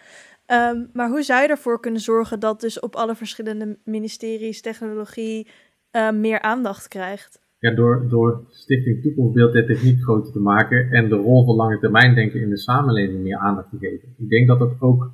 Um, 0.47 0.90
maar 0.93 1.09
hoe 1.09 1.23
zou 1.23 1.43
je 1.43 1.49
ervoor 1.49 1.81
kunnen 1.81 2.00
zorgen 2.00 2.40
dat 2.40 2.61
dus 2.61 2.81
op 2.81 2.95
alle 2.95 3.14
verschillende 3.14 3.79
ministeries 3.85 4.61
technologie 4.61 5.49
uh, 5.93 6.11
meer 6.11 6.40
aandacht 6.40 6.88
krijgt? 6.88 7.40
Ja, 7.59 7.75
door, 7.75 8.09
door 8.09 8.45
Stichting 8.49 9.02
Toekomstbeeld 9.02 9.55
en 9.55 9.67
Techniek 9.67 10.02
groter 10.02 10.33
te 10.33 10.40
maken 10.40 10.90
en 10.90 11.09
de 11.09 11.14
rol 11.14 11.45
van 11.45 11.55
lange 11.55 11.79
termijn 11.79 12.14
denken 12.14 12.40
in 12.40 12.50
de 12.50 12.59
samenleving 12.59 13.23
meer 13.23 13.38
aandacht 13.38 13.71
te 13.71 13.79
geven. 13.79 14.14
Ik 14.19 14.29
denk 14.29 14.49
dat 14.49 14.59
dat 14.59 14.81
ook 14.81 15.11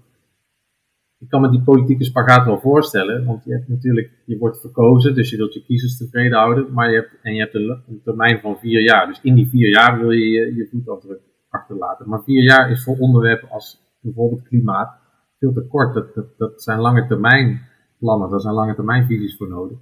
ik 1.27 1.33
kan 1.33 1.41
me 1.41 1.51
die 1.51 1.63
politieke 1.63 2.05
spagaat 2.05 2.45
wel 2.45 2.61
voorstellen, 2.61 3.25
want 3.25 3.45
je 3.45 3.53
hebt 3.53 3.69
natuurlijk, 3.69 4.11
je 4.27 4.39
wordt 4.39 4.61
verkozen, 4.61 5.15
dus 5.15 5.31
je 5.31 5.37
wilt 5.37 5.55
je 5.55 5.65
kiezers 5.65 5.97
tevreden 5.97 6.39
houden, 6.39 6.73
maar 6.73 6.91
je 6.91 6.95
hebt, 6.95 7.19
en 7.23 7.35
je 7.35 7.41
hebt 7.41 7.55
een, 7.55 8.01
termijn 8.05 8.41
van 8.41 8.59
vier 8.59 8.83
jaar. 8.83 9.07
Dus 9.07 9.21
in 9.23 9.35
die 9.35 9.49
vier 9.49 9.69
jaar 9.69 9.99
wil 9.99 10.11
je 10.11 10.29
je, 10.29 10.55
je 10.55 10.69
voetafdruk 10.71 11.21
achterlaten. 11.49 12.09
Maar 12.09 12.23
vier 12.23 12.43
jaar 12.43 12.71
is 12.71 12.85
voor 12.85 12.99
onderwerpen 12.99 13.51
als 13.51 13.81
bijvoorbeeld 14.01 14.43
klimaat 14.43 14.99
veel 15.39 15.53
te 15.53 15.67
kort. 15.67 15.95
Dat, 15.95 16.15
dat, 16.15 16.39
dat 16.39 16.63
zijn 16.63 16.81
lange 16.81 17.07
termijn 17.07 17.61
plannen, 17.99 18.31
daar 18.31 18.41
zijn 18.41 18.55
lange 18.55 18.75
termijn 18.75 19.07
visies 19.07 19.37
voor 19.37 19.49
nodig. 19.49 19.79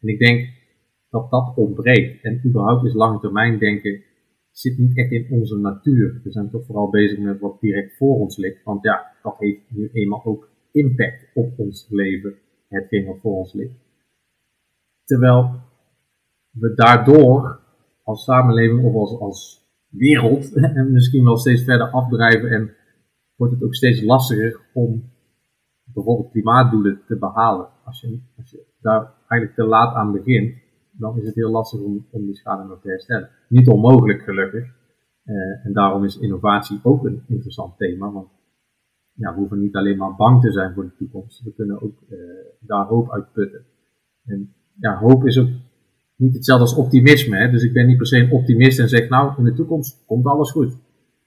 En 0.00 0.08
ik 0.08 0.18
denk 0.18 0.48
dat 1.10 1.30
dat 1.30 1.56
ontbreekt. 1.56 2.24
En 2.24 2.40
überhaupt 2.46 2.84
is 2.84 2.94
lange 2.94 3.20
termijn 3.20 3.58
denken 3.58 4.02
zit 4.50 4.78
niet 4.78 4.96
echt 4.96 5.10
in 5.10 5.26
onze 5.30 5.56
natuur. 5.56 6.20
We 6.24 6.30
zijn 6.30 6.50
toch 6.50 6.66
vooral 6.66 6.90
bezig 6.90 7.18
met 7.18 7.40
wat 7.40 7.60
direct 7.60 7.96
voor 7.96 8.16
ons 8.18 8.36
ligt. 8.36 8.62
Want 8.64 8.82
ja, 8.82 9.12
dat 9.22 9.38
heeft 9.38 9.60
nu 9.68 9.90
eenmaal 9.92 10.24
ook 10.24 10.54
impact 10.76 11.30
op 11.34 11.58
ons 11.58 11.86
leven, 11.90 12.34
hetgeen 12.68 13.06
wat 13.06 13.20
voor 13.20 13.36
ons 13.36 13.52
ligt. 13.52 13.74
Terwijl 15.04 15.60
we 16.50 16.74
daardoor 16.74 17.60
als 18.02 18.24
samenleving 18.24 18.84
of 18.84 18.94
als, 18.94 19.20
als 19.20 19.66
wereld 19.88 20.52
en 20.78 20.92
misschien 20.92 21.24
wel 21.24 21.36
steeds 21.36 21.64
verder 21.64 21.90
afdrijven 21.90 22.50
en 22.50 22.74
wordt 23.36 23.54
het 23.54 23.62
ook 23.62 23.74
steeds 23.74 24.02
lastiger 24.02 24.60
om 24.72 25.10
bijvoorbeeld 25.84 26.30
klimaatdoelen 26.30 27.00
te 27.06 27.18
behalen. 27.18 27.68
Als 27.84 28.00
je, 28.00 28.20
daar 28.80 29.12
eigenlijk 29.28 29.54
te 29.54 29.64
laat 29.64 29.94
aan 29.94 30.12
begint, 30.12 30.54
dan 30.90 31.18
is 31.18 31.26
het 31.26 31.34
heel 31.34 31.50
lastig 31.50 31.80
om, 31.80 32.06
die 32.10 32.36
schade 32.36 32.68
nog 32.68 32.80
te 32.80 32.88
herstellen. 32.88 33.28
Niet 33.48 33.68
onmogelijk 33.68 34.22
gelukkig. 34.22 34.64
Uh, 35.24 35.66
en 35.66 35.72
daarom 35.72 36.04
is 36.04 36.18
innovatie 36.18 36.80
ook 36.82 37.04
een 37.04 37.22
interessant 37.28 37.76
thema, 37.76 38.12
want 38.12 38.28
ja, 39.16 39.32
we 39.32 39.38
hoeven 39.38 39.60
niet 39.60 39.76
alleen 39.76 39.96
maar 39.96 40.14
bang 40.14 40.40
te 40.40 40.52
zijn 40.52 40.74
voor 40.74 40.84
de 40.84 40.96
toekomst. 40.98 41.42
We 41.42 41.52
kunnen 41.52 41.82
ook 41.82 42.02
uh, 42.08 42.18
daar 42.60 42.86
hoop 42.86 43.10
uit 43.10 43.32
putten. 43.32 43.64
En 44.24 44.54
ja, 44.80 44.98
hoop 44.98 45.26
is 45.26 45.38
ook 45.38 45.48
niet 46.16 46.34
hetzelfde 46.34 46.64
als 46.64 46.76
optimisme. 46.76 47.36
Hè? 47.36 47.50
Dus 47.50 47.62
ik 47.62 47.72
ben 47.72 47.86
niet 47.86 47.96
per 47.96 48.06
se 48.06 48.18
een 48.18 48.30
optimist 48.30 48.78
en 48.78 48.88
zeg, 48.88 49.08
nou, 49.08 49.32
in 49.38 49.44
de 49.44 49.54
toekomst 49.54 50.04
komt 50.06 50.26
alles 50.26 50.50
goed. 50.50 50.76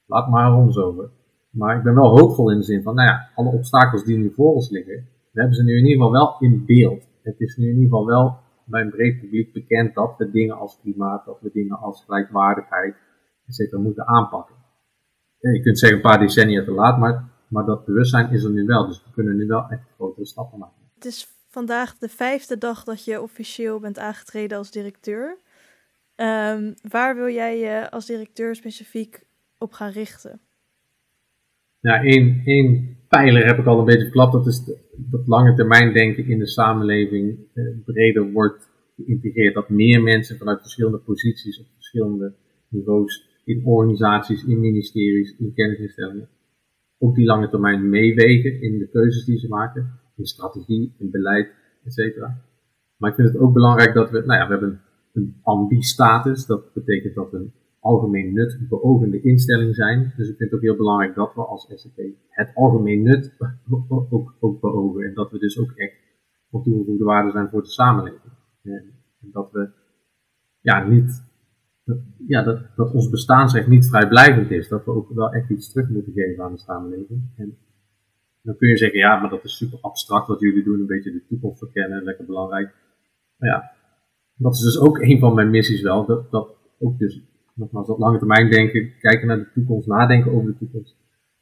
Laat 0.05 0.29
maar 0.29 0.55
ons 0.55 0.77
over. 0.77 1.09
Maar 1.49 1.77
ik 1.77 1.83
ben 1.83 1.95
wel 1.95 2.19
hoopvol 2.19 2.51
in 2.51 2.57
de 2.57 2.63
zin 2.63 2.83
van, 2.83 2.95
nou 2.95 3.07
ja, 3.07 3.29
alle 3.35 3.51
obstakels 3.51 4.03
die 4.03 4.17
nu 4.17 4.31
voor 4.31 4.53
ons 4.53 4.69
liggen, 4.69 5.07
we 5.31 5.39
hebben 5.39 5.55
ze 5.55 5.63
nu 5.63 5.77
in 5.77 5.85
ieder 5.85 5.91
geval 5.91 6.11
wel 6.11 6.35
in 6.39 6.65
beeld. 6.65 7.07
Het 7.23 7.39
is 7.39 7.57
nu 7.57 7.65
in 7.65 7.75
ieder 7.75 7.89
geval 7.89 8.05
wel 8.05 8.37
bij 8.65 8.81
een 8.81 8.89
breed 8.89 9.19
publiek 9.19 9.53
bekend 9.53 9.93
dat 9.93 10.15
we 10.17 10.31
dingen 10.31 10.57
als 10.57 10.79
klimaat, 10.81 11.25
dat 11.25 11.41
we 11.41 11.49
dingen 11.53 11.79
als 11.79 12.03
gelijkwaardigheid, 12.03 12.95
etc. 13.45 13.77
moeten 13.77 14.07
aanpakken. 14.07 14.55
Je 15.39 15.61
kunt 15.61 15.79
zeggen 15.79 15.97
een 15.97 16.03
paar 16.03 16.19
decennia 16.19 16.63
te 16.63 16.71
laat, 16.71 16.99
maar 16.99 17.29
maar 17.49 17.65
dat 17.65 17.85
bewustzijn 17.85 18.31
is 18.31 18.43
er 18.43 18.51
nu 18.51 18.65
wel, 18.65 18.87
dus 18.87 19.03
we 19.03 19.11
kunnen 19.11 19.37
nu 19.37 19.47
wel 19.47 19.69
echt 19.69 19.83
grotere 19.95 20.25
stappen 20.25 20.59
maken. 20.59 20.81
Het 20.95 21.05
is 21.05 21.27
vandaag 21.47 21.97
de 21.97 22.09
vijfde 22.09 22.57
dag 22.57 22.83
dat 22.83 23.05
je 23.05 23.21
officieel 23.21 23.79
bent 23.79 23.99
aangetreden 23.99 24.57
als 24.57 24.71
directeur. 24.71 25.37
Um, 26.15 26.73
waar 26.89 27.15
wil 27.15 27.29
jij 27.29 27.59
je 27.59 27.91
als 27.91 28.05
directeur 28.05 28.55
specifiek 28.55 29.25
op 29.57 29.71
gaan 29.71 29.91
richten? 29.91 30.39
Ja, 31.79 32.03
één, 32.03 32.41
één 32.45 32.97
pijler 33.07 33.45
heb 33.45 33.57
ik 33.57 33.65
al 33.65 33.79
een 33.79 33.85
beetje 33.85 34.03
verklapt. 34.03 34.33
Dat 34.33 34.47
is 34.47 34.63
dat 34.95 35.27
lange 35.27 35.55
termijn 35.55 35.93
denken 35.93 36.25
in 36.25 36.39
de 36.39 36.47
samenleving 36.47 37.37
eh, 37.53 37.63
breder 37.85 38.31
wordt 38.31 38.69
geïntegreerd. 38.95 39.53
Dat 39.53 39.69
meer 39.69 40.01
mensen 40.01 40.37
vanuit 40.37 40.61
verschillende 40.61 40.97
posities 40.97 41.59
op 41.59 41.65
verschillende 41.75 42.33
niveaus 42.69 43.41
in 43.45 43.65
organisaties, 43.65 44.43
in 44.43 44.59
ministeries, 44.59 45.35
in 45.37 45.53
kennisinstellingen 45.53 46.29
ook 46.99 47.15
die 47.15 47.25
lange 47.25 47.49
termijn 47.49 47.89
meewegen 47.89 48.61
in 48.61 48.77
de 48.77 48.89
keuzes 48.89 49.25
die 49.25 49.37
ze 49.37 49.47
maken, 49.47 49.99
in 50.15 50.25
strategie, 50.25 50.95
in 50.97 51.11
beleid, 51.11 51.51
etc. 51.83 52.19
Maar 52.97 53.09
ik 53.09 53.15
vind 53.15 53.27
het 53.27 53.37
ook 53.37 53.53
belangrijk 53.53 53.93
dat 53.93 54.09
we, 54.09 54.19
nou 54.25 54.39
ja, 54.39 54.45
we 54.45 54.51
hebben 54.51 54.81
een 55.13 55.39
ambi-status, 55.43 56.45
dat 56.45 56.73
betekent 56.73 57.15
dat 57.15 57.31
we 57.31 57.37
een 57.37 57.53
algemeen 57.79 58.33
nut 58.33 58.59
beogende 58.69 59.21
instelling 59.21 59.75
zijn. 59.75 60.13
Dus 60.17 60.29
ik 60.29 60.37
vind 60.37 60.51
het 60.51 60.53
ook 60.53 60.65
heel 60.65 60.75
belangrijk 60.75 61.15
dat 61.15 61.33
we 61.35 61.41
als 61.41 61.71
SCP 61.75 62.01
het 62.29 62.51
algemeen 62.55 63.03
nut 63.03 63.35
ook, 64.09 64.33
ook, 64.39 64.59
beogen 64.59 65.03
en 65.03 65.13
dat 65.13 65.31
we 65.31 65.39
dus 65.39 65.59
ook 65.59 65.71
echt 65.71 65.93
van 66.49 66.63
toegevoegde 66.63 67.03
waarde 67.03 67.31
zijn 67.31 67.49
voor 67.49 67.61
de 67.61 67.67
samenleving. 67.67 68.33
En, 68.63 68.83
en 69.21 69.29
dat 69.31 69.51
we 69.51 69.69
ja, 70.61 70.87
niet 70.87 71.28
ja, 72.27 72.43
dat, 72.43 72.59
dat 72.75 72.93
ons 72.93 73.09
bestaansrecht 73.09 73.67
niet 73.67 73.87
vrijblijvend 73.87 74.51
is. 74.51 74.67
Dat 74.67 74.85
we 74.85 74.91
ook 74.91 75.09
wel 75.09 75.31
echt 75.31 75.49
iets 75.49 75.71
terug 75.71 75.89
moeten 75.89 76.13
geven 76.13 76.43
aan 76.43 76.53
de 76.53 76.59
samenleving. 76.59 77.21
En 77.35 77.57
dan 78.41 78.57
kun 78.57 78.69
je 78.69 78.77
zeggen, 78.77 78.99
ja, 78.99 79.19
maar 79.19 79.29
dat 79.29 79.43
is 79.43 79.57
super 79.57 79.79
abstract 79.81 80.27
wat 80.27 80.39
jullie 80.39 80.63
doen, 80.63 80.79
een 80.79 80.85
beetje 80.85 81.11
de 81.11 81.25
toekomst 81.27 81.59
verkennen, 81.59 82.03
lekker 82.03 82.25
belangrijk. 82.25 82.73
Maar 83.37 83.49
ja, 83.49 83.71
dat 84.35 84.53
is 84.53 84.61
dus 84.61 84.79
ook 84.79 84.99
een 84.99 85.19
van 85.19 85.33
mijn 85.33 85.49
missies 85.49 85.81
wel. 85.81 86.05
Dat, 86.05 86.31
dat 86.31 86.55
ook 86.79 86.99
dus, 86.99 87.21
nogmaals, 87.55 87.87
dat 87.87 87.97
lange 87.97 88.17
termijn 88.17 88.49
denken, 88.49 88.91
kijken 88.99 89.27
naar 89.27 89.37
de 89.37 89.51
toekomst, 89.53 89.87
nadenken 89.87 90.31
over 90.31 90.51
de 90.51 90.57
toekomst. 90.57 90.95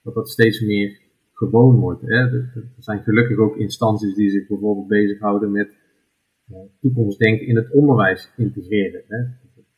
Dat 0.03 0.13
dat 0.13 0.29
steeds 0.29 0.61
meer 0.61 1.01
gewoon 1.33 1.75
wordt. 1.79 2.01
Hè. 2.01 2.15
Er 2.15 2.65
zijn 2.77 3.03
gelukkig 3.03 3.37
ook 3.37 3.57
instanties 3.57 4.15
die 4.15 4.29
zich 4.29 4.47
bijvoorbeeld 4.47 4.87
bezighouden 4.87 5.51
met 5.51 5.69
uh, 6.51 6.57
toekomstdenken 6.81 7.47
in 7.47 7.55
het 7.55 7.71
onderwijs 7.71 8.33
integreren. 8.37 9.03
Hè. 9.07 9.17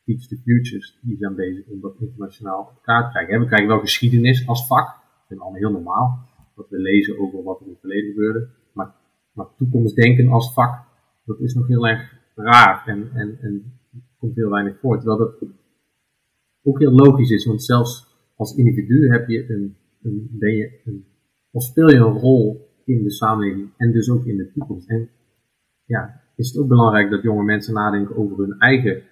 Teach 0.10 0.28
the 0.28 0.42
Futures, 0.44 0.98
die 1.01 1.18
zijn 1.18 1.36
bezig 1.36 1.68
om 1.68 1.82
dat 1.82 1.96
internationaal 2.00 2.62
op 2.62 2.70
elkaar 2.75 3.04
te 3.04 3.10
krijgen. 3.10 3.39
We 3.39 3.46
krijgen 3.46 3.68
wel 3.68 3.80
geschiedenis 3.80 4.48
als 4.48 4.68
vak, 4.68 4.88
dat 4.88 5.38
we 5.38 5.44
allemaal 5.44 5.60
heel 5.60 5.72
normaal, 5.72 6.30
dat 6.56 6.70
we 6.70 6.78
lezen 6.78 7.20
over 7.20 7.44
wat 7.44 7.60
er 7.60 7.66
in 7.66 7.72
het 7.72 7.80
verleden 7.80 8.10
gebeurde. 8.10 8.50
Maar, 8.74 8.96
maar 9.34 9.48
toekomstdenken 9.58 10.30
als 10.30 10.54
vak, 10.54 10.86
dat 11.25 11.39
is 11.39 11.54
nog 11.54 11.68
heel 11.68 11.88
erg 11.88 12.13
raar 12.36 12.84
en, 12.86 13.10
en, 13.13 13.38
en 13.42 13.80
komt 14.20 14.36
heel 14.36 14.50
weinig 14.50 14.80
voor. 14.80 14.98
Terwijl 14.98 15.18
dat 15.18 15.50
ook 16.63 16.80
heel 16.80 16.92
logisch 16.92 17.32
is, 17.32 17.46
want 17.46 17.63
zelfs 17.63 18.08
als 18.36 18.56
individu 18.56 19.12
heb 19.12 19.28
je 19.28 19.50
een, 19.50 19.78
een, 20.01 20.28
ben 20.32 20.56
je 20.56 20.82
een, 20.86 21.06
of 21.51 21.63
speel 21.63 21.89
je 21.89 21.98
een 21.98 22.20
rol 22.20 22.68
in 22.86 23.04
de 23.04 23.12
samenleving 23.12 23.70
en 23.78 23.92
dus 23.92 24.10
ook 24.10 24.25
in 24.25 24.38
de 24.38 24.51
toekomst. 24.51 24.89
En 24.89 25.10
ja, 25.86 26.22
is 26.36 26.48
het 26.48 26.62
ook 26.62 26.68
belangrijk 26.68 27.10
dat 27.10 27.22
jonge 27.22 27.44
mensen 27.44 27.74
nadenken 27.74 28.16
over 28.16 28.38
hun 28.38 28.60
eigen 28.60 29.04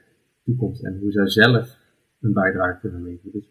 toekomst 0.48 0.84
en 0.84 0.98
hoe 1.00 1.12
zij 1.12 1.28
zelf 1.28 1.78
een 2.22 2.34
bijdrage 2.34 2.80
kunnen 2.80 3.04
leveren. 3.04 3.32
Dus 3.32 3.50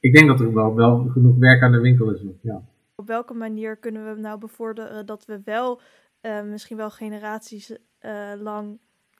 ik 0.00 0.14
denk 0.14 0.28
dat 0.28 0.40
er 0.40 0.54
wel, 0.54 0.74
wel 0.74 1.06
genoeg 1.08 1.38
werk 1.38 1.62
aan 1.62 1.72
de 1.72 1.80
winkel 1.80 2.10
is 2.10 2.22
nog. 2.22 2.34
Ja. 2.42 2.62
Op 2.94 3.06
welke 3.06 3.34
manier 3.34 3.76
kunnen 3.76 4.14
we 4.14 4.20
nou 4.20 4.38
bevorderen 4.38 5.06
dat 5.06 5.24
we 5.24 5.40
wel 5.44 5.80
uh, 6.22 6.42
misschien 6.42 6.76
wel 6.76 6.90
generaties 6.90 7.70
uh, 7.70 8.32
lang 8.40 8.78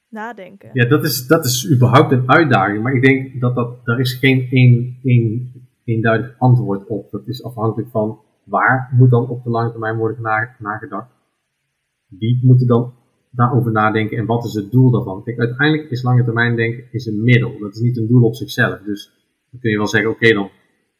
nadenken? 0.09 0.71
Ja, 0.73 0.89
dat 0.89 1.05
is, 1.05 1.27
dat 1.27 1.45
is 1.45 1.71
überhaupt 1.75 2.13
een 2.13 2.31
uitdaging. 2.31 2.83
Maar 2.83 2.93
ik 2.93 3.03
denk 3.03 3.41
dat, 3.41 3.55
dat 3.55 3.85
daar 3.85 3.99
is 3.99 4.15
geen 4.15 4.49
één, 4.51 4.99
één 5.03 5.53
eenduidig 5.85 6.35
antwoord 6.39 6.87
op. 6.87 7.11
Dat 7.11 7.27
is 7.27 7.45
afhankelijk 7.45 7.91
van 7.91 8.21
waar 8.45 8.91
moet 8.93 9.11
dan 9.11 9.29
op 9.29 9.45
de 9.45 9.51
lange 9.51 9.71
termijn 9.71 9.97
worden 9.97 10.23
nagedacht. 10.59 11.11
Wie 12.07 12.41
moet 12.43 12.61
er 12.61 12.67
dan 12.67 12.95
daarover 13.33 13.73
nadenken 13.73 14.19
en 14.19 14.27
wat 14.27 14.45
is 14.45 14.55
het 14.55 14.71
doel 14.71 14.91
daarvan. 14.91 15.23
Kijk, 15.23 15.39
uiteindelijk 15.39 15.91
is 15.91 16.03
lange 16.03 16.25
termijn 16.25 16.57
denken 16.57 16.85
is 16.91 17.07
een 17.07 17.23
middel. 17.23 17.59
Dat 17.59 17.75
is 17.75 17.81
niet 17.81 17.97
een 17.97 18.07
doel 18.07 18.23
op 18.23 18.35
zichzelf. 18.35 18.81
Dus 18.81 19.11
dan 19.51 19.61
kun 19.61 19.71
je 19.71 19.77
wel 19.77 19.87
zeggen, 19.87 20.11
oké, 20.11 20.35
dan 20.35 20.51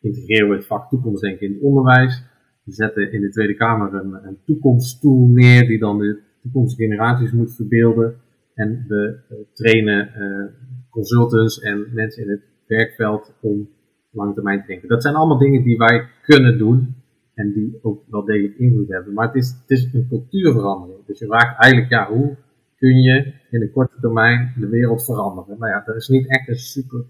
integreren 0.01 0.49
we 0.49 0.55
het 0.55 0.67
vak 0.67 0.89
toekomstdenken 0.89 1.47
in 1.47 1.53
het 1.53 1.63
onderwijs. 1.63 2.23
We 2.65 2.73
zetten 2.73 3.13
in 3.13 3.21
de 3.21 3.31
Tweede 3.31 3.55
Kamer 3.55 3.95
een, 3.95 4.13
een 4.13 4.39
toekomststoel 4.45 5.29
neer 5.29 5.67
die 5.67 5.79
dan 5.79 5.99
de 5.99 6.21
toekomstige 6.43 6.83
generaties 6.83 7.33
moet 7.33 7.55
verbeelden. 7.55 8.15
En 8.55 8.85
we 8.89 9.19
uh, 9.31 9.39
trainen 9.53 10.11
uh, 10.17 10.53
consultants 10.91 11.61
en 11.61 11.87
mensen 11.93 12.23
in 12.23 12.31
het 12.31 12.43
werkveld 12.67 13.35
om 13.41 13.69
lange 14.11 14.35
termijn 14.35 14.61
te 14.61 14.67
denken. 14.67 14.89
Dat 14.89 15.03
zijn 15.03 15.15
allemaal 15.15 15.39
dingen 15.39 15.63
die 15.63 15.77
wij 15.77 16.09
kunnen 16.23 16.59
doen 16.59 16.95
en 17.43 17.53
die 17.53 17.79
ook 17.83 18.03
wel 18.09 18.25
degelijk 18.25 18.59
invloed 18.59 18.89
hebben. 18.89 19.13
Maar 19.13 19.27
het 19.27 19.35
is, 19.35 19.57
het 19.67 19.95
een 19.95 20.09
cultuurverandering. 20.09 21.07
Dus 21.07 21.19
je 21.19 21.27
vraagt 21.27 21.61
eigenlijk, 21.61 21.93
ja, 21.93 22.09
hoe 22.09 22.37
kun 22.77 22.97
je 23.01 23.35
in 23.51 23.63
een 23.63 23.71
korte 23.71 24.01
termijn 24.01 24.55
de 24.59 24.69
wereld 24.69 25.05
veranderen? 25.05 25.59
Nou 25.59 25.73
ja, 25.73 25.87
er 25.87 25.97
is 25.97 26.09
niet 26.09 26.29
echt 26.29 26.49
een 26.49 26.57
super 26.57 27.05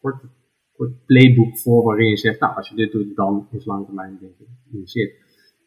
kort, 0.00 0.24
kort 0.72 1.04
playbook 1.06 1.58
voor 1.58 1.84
waarin 1.84 2.08
je 2.08 2.16
zegt, 2.16 2.40
nou, 2.40 2.56
als 2.56 2.68
je 2.68 2.76
dit 2.76 2.92
doet, 2.92 3.16
dan 3.16 3.48
is 3.50 3.64
lange 3.64 3.84
termijn 3.84 4.18
denken 4.20 4.46
geïnitieerd. 4.70 5.12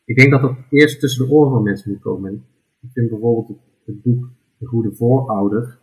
ik 0.06 0.18
denk 0.18 0.32
dat 0.32 0.42
dat 0.42 0.58
eerst 0.70 1.00
tussen 1.00 1.26
de 1.26 1.32
oren 1.34 1.52
van 1.52 1.64
mensen 1.64 1.92
moet 1.92 2.02
komen. 2.02 2.30
En 2.32 2.46
ik 2.82 2.90
vind 2.94 3.10
bijvoorbeeld 3.10 3.48
het, 3.48 3.58
het 3.86 4.02
boek 4.02 4.30
De 4.58 4.66
Goede 4.66 4.96
Voorouder 4.96 5.80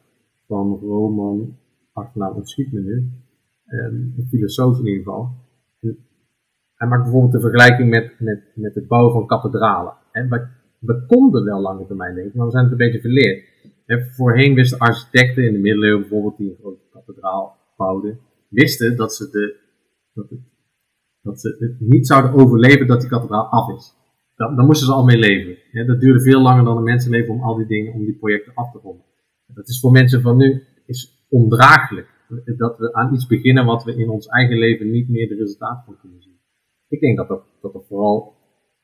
van 0.47 0.79
Roman, 0.83 1.59
achternaam 1.93 2.35
ontschiet 2.35 2.73
me 2.73 2.81
nu, 2.81 3.11
um, 3.67 4.15
een 4.17 4.27
filosoof 4.29 4.79
in 4.79 4.87
ieder 4.87 5.03
geval. 5.03 5.45
Hij 6.77 6.89
maakt 6.89 7.03
bijvoorbeeld 7.03 7.35
een 7.35 7.41
vergelijking 7.41 7.91
met, 7.91 8.15
met, 8.19 8.53
met 8.55 8.75
het 8.75 8.87
bouwen 8.87 9.13
van 9.13 9.27
kathedralen. 9.27 9.95
En 10.13 10.29
we, 10.29 10.47
we 10.79 11.07
konden 11.07 11.45
wel 11.45 11.61
lange 11.61 11.87
termijn 11.87 12.15
denken, 12.15 12.33
maar 12.37 12.47
we 12.47 12.53
zijn 12.53 12.63
het 12.63 12.73
een 12.73 12.79
beetje 12.79 13.01
verleerd. 13.01 13.45
En 13.87 14.09
voorheen 14.15 14.55
wisten 14.55 14.79
architecten 14.79 15.45
in 15.45 15.53
de 15.53 15.59
middeleeuwen 15.59 16.01
bijvoorbeeld 16.01 16.37
die 16.37 16.51
een 16.51 16.57
grote 16.61 16.89
kathedraal 16.93 17.57
bouwden, 17.77 18.19
wisten 18.49 18.97
dat 18.97 19.15
ze, 19.15 19.31
de, 19.31 19.57
dat, 20.15 20.31
het, 20.31 20.41
dat 21.23 21.41
ze 21.41 21.57
het 21.59 21.89
niet 21.89 22.07
zouden 22.07 22.33
overleven 22.33 22.87
dat 22.87 23.01
die 23.01 23.11
kathedraal 23.11 23.45
af 23.45 23.77
is. 23.77 23.95
Dan, 24.37 24.67
moesten 24.67 24.87
ze 24.87 24.93
al 24.93 25.05
mee 25.05 25.19
leven. 25.19 25.87
dat 25.87 26.01
duurde 26.01 26.21
veel 26.21 26.41
langer 26.41 26.65
dan 26.65 26.77
een 26.77 26.83
mensenleven 26.83 27.35
om 27.35 27.43
al 27.43 27.57
die 27.57 27.67
dingen, 27.67 27.93
om 27.93 28.05
die 28.05 28.17
projecten 28.17 28.55
af 28.55 28.73
te 28.73 28.79
ronden. 28.79 29.05
Dat 29.47 29.69
is 29.69 29.81
voor 29.81 29.91
mensen 29.91 30.21
van 30.21 30.37
nu 30.37 30.63
is 30.87 31.27
ondraaglijk. 31.29 32.09
Dat 32.57 32.79
we 32.79 32.93
aan 32.93 33.15
iets 33.15 33.27
beginnen 33.27 33.65
wat 33.65 33.85
we 33.85 33.97
in 33.97 34.09
ons 34.09 34.27
eigen 34.27 34.59
leven 34.59 34.91
niet 34.91 35.09
meer 35.09 35.29
de 35.29 35.35
resultaten 35.35 35.85
van 35.85 35.97
kunnen 36.01 36.23
zien. 36.23 36.36
Ik 36.89 37.01
denk 37.01 37.17
dat 37.17 37.29
dat, 37.29 37.45
dat 37.61 37.75
er 37.75 37.85
vooral 37.89 38.35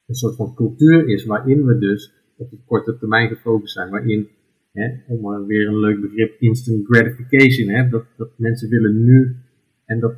een 0.06 0.14
soort 0.14 0.36
van 0.36 0.54
cultuur 0.54 1.08
is 1.08 1.24
waarin 1.24 1.64
we 1.64 1.78
dus 1.78 2.12
op 2.36 2.50
de 2.50 2.58
korte 2.66 2.98
termijn 2.98 3.28
gefocust 3.28 3.72
zijn. 3.72 3.90
Waarin, 3.90 4.28
hè, 4.72 4.90
om 5.08 5.46
weer 5.46 5.68
een 5.68 5.78
leuk 5.78 6.00
begrip, 6.00 6.40
instant 6.40 6.86
gratification, 6.86 7.68
hè, 7.68 7.88
dat, 7.88 8.04
dat 8.16 8.30
mensen 8.36 8.68
willen 8.68 9.04
nu 9.04 9.36
en 9.84 10.00
dat 10.00 10.14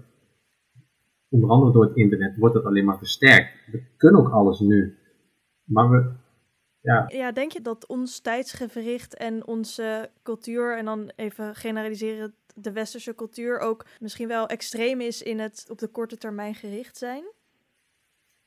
onder 1.28 1.50
andere 1.50 1.72
door 1.72 1.84
het 1.84 1.96
internet 1.96 2.36
wordt 2.36 2.54
dat 2.54 2.64
alleen 2.64 2.84
maar 2.84 2.98
versterkt. 2.98 3.50
We 3.72 3.82
kunnen 3.96 4.20
ook 4.20 4.32
alles 4.32 4.60
nu. 4.60 4.98
Maar 5.64 5.90
we, 5.90 6.12
ja. 6.80 7.04
ja, 7.08 7.32
denk 7.32 7.52
je 7.52 7.60
dat 7.60 7.86
ons 7.86 8.20
tijdsgevricht 8.20 9.16
en 9.16 9.46
onze 9.46 10.10
cultuur, 10.22 10.78
en 10.78 10.84
dan 10.84 11.12
even 11.16 11.54
generaliseren 11.54 12.34
de 12.54 12.72
westerse 12.72 13.14
cultuur, 13.14 13.58
ook 13.58 13.86
misschien 14.00 14.28
wel 14.28 14.46
extreem 14.46 15.00
is 15.00 15.22
in 15.22 15.38
het 15.38 15.66
op 15.70 15.78
de 15.78 15.88
korte 15.88 16.16
termijn 16.16 16.54
gericht 16.54 16.96
zijn? 16.96 17.24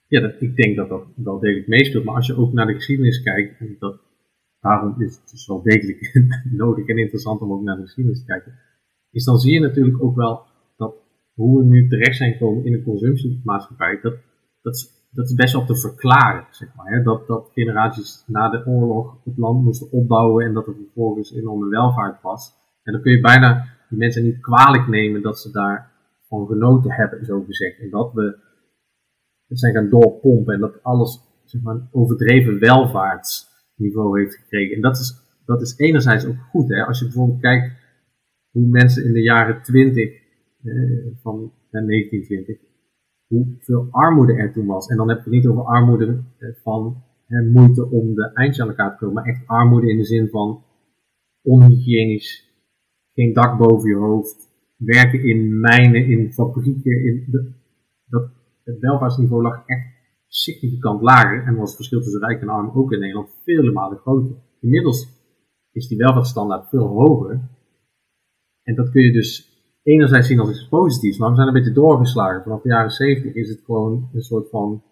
Ja, 0.08 0.22
dat, 0.22 0.42
ik 0.42 0.56
denk 0.56 0.76
dat 0.76 0.90
dat 0.90 1.04
wel 1.16 1.40
degelijk 1.40 1.68
meespeelt. 1.68 2.04
Maar 2.04 2.16
als 2.16 2.28
je 2.28 2.38
ook 2.38 2.54
naar 2.54 2.66
de 2.66 2.74
geschiedenis 2.74 3.22
kijkt, 3.22 3.60
en 3.60 3.76
dat, 3.80 4.00
daarom 4.60 5.02
is 5.02 5.16
het 5.16 5.30
dus 5.30 5.48
wel 5.48 5.62
degelijk 5.62 6.22
nodig 6.64 6.88
en 6.88 6.98
interessant 6.98 7.42
om 7.42 7.52
ook 7.52 7.64
naar 7.64 7.76
de 7.76 7.82
geschiedenis 7.82 8.20
te 8.20 8.26
kijken, 8.26 8.54
is 9.12 9.24
dan 9.24 9.38
zie 9.38 9.54
je 9.54 9.60
natuurlijk 9.60 10.04
ook 10.04 10.16
wel 10.16 10.46
dat 10.78 10.96
hoe 11.34 11.60
we 11.60 11.66
nu 11.66 11.88
terecht 11.88 12.18
zijn 12.18 12.32
gekomen 12.32 12.66
in 12.66 12.74
een 12.74 12.84
consumptiemaatschappij, 12.84 14.00
dat, 14.02 14.16
dat 14.62 14.98
dat 15.12 15.26
is 15.26 15.34
best 15.34 15.54
wel 15.54 15.66
te 15.66 15.76
verklaren, 15.76 16.46
zeg 16.52 16.70
maar. 16.76 16.92
Hè? 16.92 17.04
Dat, 17.04 17.28
dat 17.28 17.50
generaties 17.54 18.24
na 18.28 18.50
de 18.50 18.66
oorlog 18.66 19.18
het 19.24 19.38
land 19.38 19.64
moesten 19.64 19.92
opbouwen 19.92 20.46
en 20.46 20.54
dat 20.54 20.68
er 20.68 20.76
vervolgens 20.76 21.34
enorme 21.34 21.70
welvaart 21.70 22.22
was. 22.22 22.54
En 22.84 22.94
dan 22.94 23.02
kun 23.02 23.12
je 23.12 23.20
bijna 23.20 23.66
die 23.90 23.98
mensen 23.98 24.24
niet 24.24 24.40
kwalijk 24.40 24.88
nemen 24.88 25.22
dat 25.22 25.40
ze 25.40 25.52
daarvan 25.52 26.48
genoten 26.48 26.92
hebben, 26.92 27.26
zo 27.26 27.44
gezegd. 27.44 27.80
En 27.80 27.90
dat 27.90 28.14
we 28.14 28.38
zijn 29.48 29.74
gaan 29.74 29.90
doorpompen 29.90 30.54
en 30.54 30.60
dat 30.60 30.84
alles 30.84 31.20
zeg 31.44 31.62
maar, 31.62 31.76
een 31.76 31.88
overdreven 31.92 32.60
welvaartsniveau 32.60 34.20
heeft 34.20 34.36
gekregen. 34.36 34.76
En 34.76 34.82
dat 34.82 34.98
is, 34.98 35.14
dat 35.46 35.62
is 35.62 35.78
enerzijds 35.78 36.26
ook 36.26 36.40
goed. 36.50 36.70
Hè? 36.70 36.86
Als 36.86 37.00
je 37.00 37.06
bijvoorbeeld 37.06 37.42
kijkt 37.42 37.72
hoe 38.52 38.68
mensen 38.68 39.06
in 39.06 39.14
de 39.14 39.22
jaren 39.22 39.62
20 39.62 40.04
eh, 40.04 40.74
van 41.22 41.52
1920 41.70 42.58
hoeveel 43.28 43.88
armoede 43.92 44.34
er 44.34 44.54
toen 44.54 44.66
was. 44.66 44.88
En 44.88 44.98
dan 44.98 45.10
heb 45.10 45.18
ik 45.18 45.24
het 45.24 45.34
niet 45.34 45.48
over 45.48 45.64
armoede 45.64 46.24
eh, 46.38 46.50
van 46.64 47.04
moeite 47.54 47.90
om 47.90 48.16
de 48.16 48.32
eindjes 48.34 48.62
aan 48.62 48.70
elkaar 48.70 48.92
te 48.92 48.98
komen, 48.98 49.16
maar 49.16 49.34
echt 49.34 49.48
armoede 49.48 49.90
in 49.90 49.98
de 49.98 50.04
zin 50.04 50.30
van 50.30 50.64
onhygiënisch, 51.42 52.56
geen 53.14 53.34
dak 53.34 53.58
boven 53.58 53.90
je 53.90 53.96
hoofd, 53.96 54.50
werken 54.78 55.24
in 55.24 55.60
mijnen, 55.60 56.06
in 56.06 56.34
fabrieken. 56.34 57.06
In 57.06 57.26
de, 57.28 57.52
dat, 58.06 58.32
het 58.68 58.80
welvaartsniveau 58.80 59.42
lag 59.42 59.64
echt 59.66 59.96
significant 60.28 61.02
lager 61.02 61.44
en 61.44 61.56
was 61.56 61.68
het 61.68 61.76
verschil 61.76 62.02
tussen 62.02 62.28
rijk 62.28 62.42
en 62.42 62.50
arm 62.50 62.72
ook 62.74 62.92
in 62.92 63.00
Nederland 63.00 63.30
vele 63.44 63.72
malen 63.72 63.98
groter. 63.98 64.36
Inmiddels 64.62 65.08
is 65.72 65.88
die 65.88 65.98
welvaartsstandaard 65.98 66.70
veel 66.70 66.88
hoger. 66.88 67.50
En 68.64 68.76
dat 68.76 68.90
kun 68.90 69.02
je 69.02 69.12
dus 69.12 69.56
enerzijds 69.84 70.28
zien 70.28 70.40
als 70.40 70.50
iets 70.50 70.68
positiefs, 70.68 71.18
maar 71.18 71.30
we 71.30 71.36
zijn 71.36 71.48
een 71.48 71.54
beetje 71.54 71.72
doorgeslagen. 71.72 72.44
Vanaf 72.44 72.62
de 72.62 72.70
jaren 72.70 72.92
70 72.92 73.34
is 73.34 73.50
het 73.50 73.62
gewoon 73.66 74.10
een 74.14 74.22
soort 74.22 74.50
van 74.50 74.84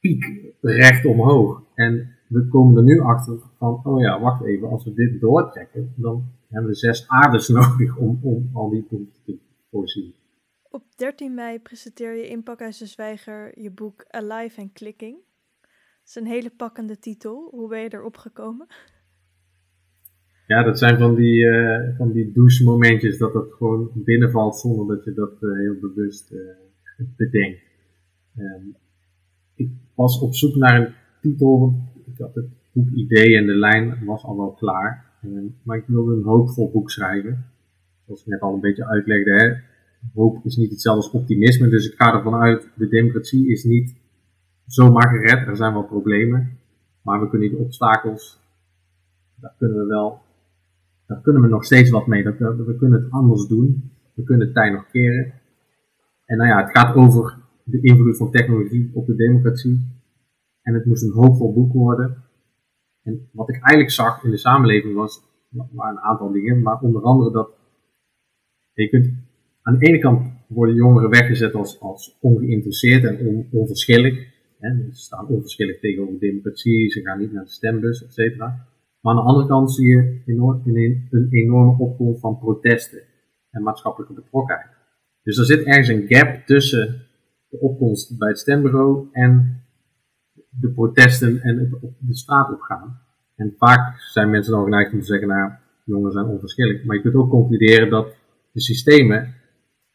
piek 0.00 0.54
recht 0.60 1.04
omhoog. 1.04 1.62
En 1.74 2.16
we 2.28 2.48
komen 2.48 2.76
er 2.76 2.82
nu 2.82 3.00
achter 3.00 3.38
van, 3.58 3.80
oh 3.84 4.00
ja, 4.00 4.20
wacht 4.20 4.44
even, 4.44 4.68
als 4.68 4.84
we 4.84 4.94
dit 4.94 5.20
doortrekken, 5.20 5.92
dan 5.96 6.24
hebben 6.48 6.70
we 6.70 6.76
zes 6.76 7.08
aardes 7.08 7.48
nodig 7.58 7.96
om, 7.96 8.18
om 8.22 8.50
al 8.52 8.70
die 8.70 8.86
behoeften 8.88 9.22
te 9.24 9.38
voorzien. 9.70 10.14
Op 10.70 10.84
13 10.96 11.34
mei 11.34 11.60
presenteer 11.60 12.16
je 12.16 12.28
in 12.28 12.42
Pakhuis 12.42 12.78
de 12.78 12.86
Zwijger 12.86 13.60
je 13.60 13.70
boek 13.70 14.04
Alive 14.08 14.60
and 14.60 14.72
Clicking. 14.72 15.16
Het 15.60 16.08
is 16.08 16.14
een 16.14 16.26
hele 16.26 16.50
pakkende 16.56 16.98
titel. 16.98 17.48
Hoe 17.50 17.68
ben 17.68 17.80
je 17.80 17.92
erop 17.92 18.16
gekomen? 18.16 18.66
Ja, 20.46 20.62
dat 20.62 20.78
zijn 20.78 20.98
van 20.98 21.14
die, 21.14 21.44
uh, 21.44 21.96
van 21.96 22.12
die 22.12 22.32
douche-momentjes 22.32 23.18
dat 23.18 23.34
het 23.34 23.52
gewoon 23.52 23.90
binnenvalt 23.94 24.58
zonder 24.58 24.96
dat 24.96 25.04
je 25.04 25.14
dat 25.14 25.42
uh, 25.42 25.58
heel 25.58 25.78
bewust 25.80 26.32
uh, 26.32 26.40
bedenkt. 27.16 27.60
Um, 28.38 28.76
ik 29.54 29.70
was 29.94 30.20
op 30.20 30.34
zoek 30.34 30.54
naar 30.54 30.80
een 30.80 30.94
titel, 31.20 31.74
ik 32.06 32.18
had 32.18 32.34
het 32.34 32.48
boekidee 32.72 33.36
en 33.36 33.46
de 33.46 33.56
lijn 33.56 34.04
was 34.04 34.24
al 34.24 34.36
wel 34.36 34.52
klaar. 34.52 35.04
Um, 35.24 35.56
maar 35.62 35.76
ik 35.76 35.84
wilde 35.86 36.12
een 36.12 36.24
hoopvol 36.24 36.70
boek 36.70 36.90
schrijven. 36.90 37.44
Zoals 38.04 38.20
ik 38.20 38.26
net 38.26 38.40
al 38.40 38.54
een 38.54 38.60
beetje 38.60 38.86
uitlegde, 38.86 39.30
hè. 39.30 39.67
Hoop 40.14 40.44
is 40.44 40.56
niet 40.56 40.70
hetzelfde 40.70 41.02
als 41.02 41.12
optimisme. 41.12 41.68
Dus 41.68 41.86
ik 41.90 41.94
ga 41.96 42.14
ervan 42.14 42.34
uit, 42.34 42.68
de 42.74 42.88
democratie 42.88 43.50
is 43.50 43.64
niet 43.64 43.96
zomaar 44.66 45.08
gered. 45.08 45.46
Er 45.46 45.56
zijn 45.56 45.72
wel 45.72 45.84
problemen. 45.84 46.58
Maar 47.02 47.20
we 47.20 47.28
kunnen 47.28 47.48
die 47.48 47.58
obstakels, 47.58 48.40
daar 49.34 49.54
kunnen 49.58 49.76
we 49.76 49.86
wel 49.86 50.26
daar 51.08 51.20
kunnen 51.20 51.42
we 51.42 51.48
nog 51.48 51.64
steeds 51.64 51.90
wat 51.90 52.06
mee. 52.06 52.24
We 52.24 52.76
kunnen 52.78 53.02
het 53.02 53.10
anders 53.10 53.46
doen. 53.46 53.90
We 54.14 54.22
kunnen 54.22 54.46
het 54.46 54.54
tijd 54.54 54.72
nog 54.72 54.90
keren. 54.90 55.32
En 56.24 56.36
nou 56.36 56.48
ja, 56.48 56.60
het 56.60 56.78
gaat 56.78 56.94
over 56.94 57.38
de 57.64 57.80
invloed 57.80 58.16
van 58.16 58.30
technologie 58.30 58.90
op 58.94 59.06
de 59.06 59.16
democratie. 59.16 59.80
En 60.62 60.74
het 60.74 60.86
moest 60.86 61.02
een 61.02 61.12
hoopvol 61.12 61.52
boek 61.52 61.72
worden. 61.72 62.24
En 63.02 63.28
wat 63.32 63.48
ik 63.48 63.54
eigenlijk 63.54 63.90
zag 63.90 64.24
in 64.24 64.30
de 64.30 64.36
samenleving 64.36 64.94
was, 64.94 65.22
waren 65.50 65.96
een 65.96 66.02
aantal 66.02 66.32
dingen, 66.32 66.62
maar 66.62 66.80
onder 66.80 67.02
andere 67.02 67.30
dat 67.30 67.50
je 68.72 68.88
kunt 68.88 69.12
aan 69.68 69.78
de 69.78 69.86
ene 69.86 69.98
kant 69.98 70.32
worden 70.46 70.74
jongeren 70.74 71.10
weggezet 71.10 71.54
als, 71.54 72.18
ongeïnteresseerd 72.20 73.04
en 73.04 73.26
on, 73.26 73.48
onverschillig. 73.52 74.26
Hè, 74.58 74.70
ze 74.92 75.00
staan 75.00 75.26
onverschillig 75.26 75.80
tegenover 75.80 76.18
democratie, 76.18 76.90
ze 76.90 77.00
gaan 77.00 77.18
niet 77.18 77.32
naar 77.32 77.44
de 77.44 77.50
stembus, 77.50 78.04
et 78.04 78.12
cetera. 78.12 78.66
Maar 79.00 79.14
aan 79.14 79.20
de 79.20 79.28
andere 79.28 79.46
kant 79.46 79.74
zie 79.74 79.86
je 79.86 80.22
enorm, 80.26 80.62
een 80.64 81.26
enorme 81.30 81.78
opkomst 81.78 82.20
van 82.20 82.38
protesten 82.38 83.02
en 83.50 83.62
maatschappelijke 83.62 84.14
betrokkenheid. 84.14 84.70
Dus 85.22 85.38
er 85.38 85.44
zit 85.44 85.62
ergens 85.62 85.88
een 85.88 86.06
gap 86.06 86.46
tussen 86.46 87.06
de 87.48 87.60
opkomst 87.60 88.18
bij 88.18 88.28
het 88.28 88.38
stembureau 88.38 89.08
en 89.12 89.62
de 90.50 90.70
protesten 90.70 91.40
en 91.42 91.58
het 91.58 91.72
op 91.80 91.94
de 91.98 92.16
straat 92.16 92.52
opgaan. 92.52 93.00
En 93.36 93.54
vaak 93.58 94.00
zijn 94.00 94.30
mensen 94.30 94.52
dan 94.52 94.64
geneigd 94.64 94.92
om 94.92 95.00
te 95.00 95.06
zeggen, 95.06 95.28
nou, 95.28 95.52
jongeren 95.84 96.12
zijn 96.12 96.26
onverschillig. 96.26 96.84
Maar 96.84 96.96
je 96.96 97.02
kunt 97.02 97.14
ook 97.14 97.30
concluderen 97.30 97.90
dat 97.90 98.14
de 98.52 98.60
systemen 98.60 99.36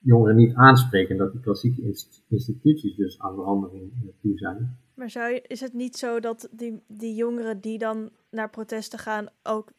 jongeren 0.03 0.35
niet 0.35 0.53
aanspreken. 0.53 1.17
Dat 1.17 1.31
die 1.31 1.41
klassieke 1.41 1.81
instituties 2.27 2.95
dus 2.95 3.19
aan 3.19 3.35
verandering 3.35 3.91
toe 4.21 4.37
zijn. 4.37 4.77
Maar 4.95 5.09
zou 5.09 5.33
je, 5.33 5.41
is 5.47 5.59
het 5.59 5.73
niet 5.73 5.97
zo 5.97 6.19
dat 6.19 6.49
die, 6.51 6.83
die 6.87 7.15
jongeren 7.15 7.61
die 7.61 7.77
dan 7.77 8.09
naar 8.31 8.49
protesten 8.49 8.99
gaan 8.99 9.27
ook 9.43 9.71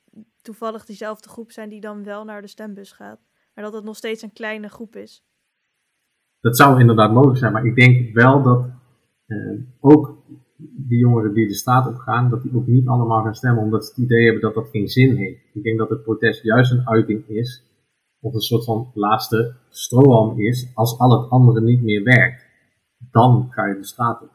toevallig 0.42 0.84
diezelfde 0.84 1.28
groep 1.28 1.50
zijn 1.50 1.68
die 1.68 1.80
dan 1.80 2.04
wel 2.04 2.24
naar 2.24 2.40
de 2.40 2.48
stembus 2.48 2.92
gaat? 2.92 3.20
Maar 3.54 3.64
dat 3.64 3.72
het 3.72 3.84
nog 3.84 3.96
steeds 3.96 4.22
een 4.22 4.32
kleine 4.32 4.68
groep 4.68 4.96
is? 4.96 5.24
Dat 6.40 6.56
zou 6.56 6.80
inderdaad 6.80 7.12
mogelijk 7.12 7.38
zijn, 7.38 7.52
maar 7.52 7.66
ik 7.66 7.74
denk 7.74 8.14
wel 8.14 8.42
dat 8.42 8.70
eh, 9.26 9.60
ook 9.80 10.22
die 10.56 10.98
jongeren 10.98 11.34
die 11.34 11.46
de 11.46 11.54
staat 11.54 11.86
op 11.86 11.96
gaan, 11.96 12.30
dat 12.30 12.42
die 12.42 12.54
ook 12.54 12.66
niet 12.66 12.86
allemaal 12.86 13.22
gaan 13.22 13.34
stemmen 13.34 13.62
omdat 13.62 13.84
ze 13.84 13.90
het 13.90 14.04
idee 14.04 14.24
hebben 14.24 14.42
dat 14.42 14.54
dat 14.54 14.68
geen 14.68 14.88
zin 14.88 15.16
heeft. 15.16 15.40
Ik 15.52 15.62
denk 15.62 15.78
dat 15.78 15.88
het 15.88 16.02
protest 16.02 16.42
juist 16.42 16.72
een 16.72 16.88
uiting 16.88 17.28
is, 17.28 17.64
of 18.24 18.34
een 18.34 18.40
soort 18.40 18.64
van 18.64 18.90
laatste 18.94 19.54
strohalm 19.68 20.40
is, 20.40 20.70
als 20.74 20.98
al 20.98 21.20
het 21.20 21.30
andere 21.30 21.60
niet 21.60 21.82
meer 21.82 22.02
werkt. 22.02 22.46
Dan 23.10 23.46
ga 23.50 23.66
je 23.66 23.74
de 23.74 23.84
straat 23.84 24.22
op. 24.22 24.30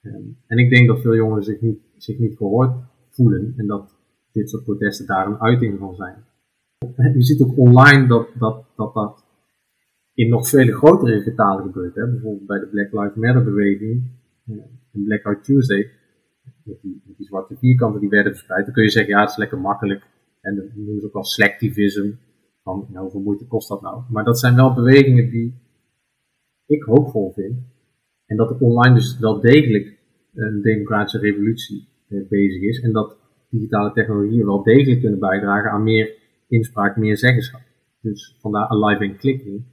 Ehm, 0.00 0.22
en 0.46 0.58
ik 0.58 0.70
denk 0.70 0.88
dat 0.88 1.00
veel 1.00 1.14
jongeren 1.14 1.44
zich 1.44 1.60
niet, 1.60 1.78
zich 1.96 2.18
niet 2.18 2.36
gehoord 2.36 2.76
voelen 3.10 3.54
en 3.56 3.66
dat 3.66 3.96
dit 4.32 4.50
soort 4.50 4.64
protesten 4.64 5.06
daar 5.06 5.26
een 5.26 5.40
uiting 5.40 5.78
van 5.78 5.94
zijn. 5.94 6.24
Je 7.14 7.22
ziet 7.22 7.42
ook 7.42 7.58
online 7.58 8.06
dat 8.06 8.28
dat, 8.38 8.64
dat, 8.76 8.94
dat 8.94 9.24
in 10.14 10.28
nog 10.28 10.48
vele 10.48 10.72
grotere 10.72 11.22
getalen 11.22 11.64
gebeurt. 11.64 11.94
Hè? 11.94 12.10
Bijvoorbeeld 12.10 12.46
bij 12.46 12.58
de 12.58 12.66
Black 12.66 12.92
Lives 12.92 13.14
Matter 13.14 13.44
beweging. 13.44 14.10
een 14.92 15.04
Blackout 15.04 15.44
Tuesday, 15.44 15.90
met 16.62 16.80
die, 16.82 17.02
met 17.06 17.16
die 17.16 17.26
zwarte 17.26 17.56
vierkanten 17.56 18.00
die 18.00 18.08
werden 18.08 18.32
verspreid, 18.32 18.64
dan 18.64 18.74
kun 18.74 18.82
je 18.82 18.90
zeggen, 18.90 19.12
ja, 19.12 19.20
het 19.20 19.30
is 19.30 19.36
lekker 19.36 19.58
makkelijk. 19.58 20.02
En 20.40 20.56
dat 20.56 20.64
noemen 20.74 21.00
ze 21.00 21.06
ook 21.06 21.12
wel 21.12 21.24
selectivism. 21.24 22.10
Van, 22.64 22.86
nou, 22.88 23.02
hoeveel 23.02 23.20
moeite 23.20 23.46
kost 23.46 23.68
dat 23.68 23.82
nou? 23.82 24.02
Maar 24.08 24.24
dat 24.24 24.38
zijn 24.38 24.54
wel 24.54 24.74
bewegingen 24.74 25.30
die 25.30 25.54
ik 26.66 26.82
hoopvol 26.82 27.32
vind. 27.32 27.58
En 28.26 28.36
dat 28.36 28.60
online 28.60 28.94
dus 28.94 29.18
wel 29.18 29.40
degelijk 29.40 29.98
een 30.34 30.62
democratische 30.62 31.18
revolutie 31.18 31.88
eh, 32.08 32.28
bezig 32.28 32.62
is. 32.62 32.80
En 32.80 32.92
dat 32.92 33.16
digitale 33.50 33.92
technologieën 33.92 34.46
wel 34.46 34.62
degelijk 34.62 35.00
kunnen 35.00 35.18
bijdragen 35.18 35.70
aan 35.70 35.82
meer 35.82 36.14
inspraak, 36.48 36.96
meer 36.96 37.18
zeggenschap. 37.18 37.60
Dus 38.00 38.36
vandaar 38.40 38.68
alive 38.68 39.04
en 39.04 39.16
clicking. 39.16 39.64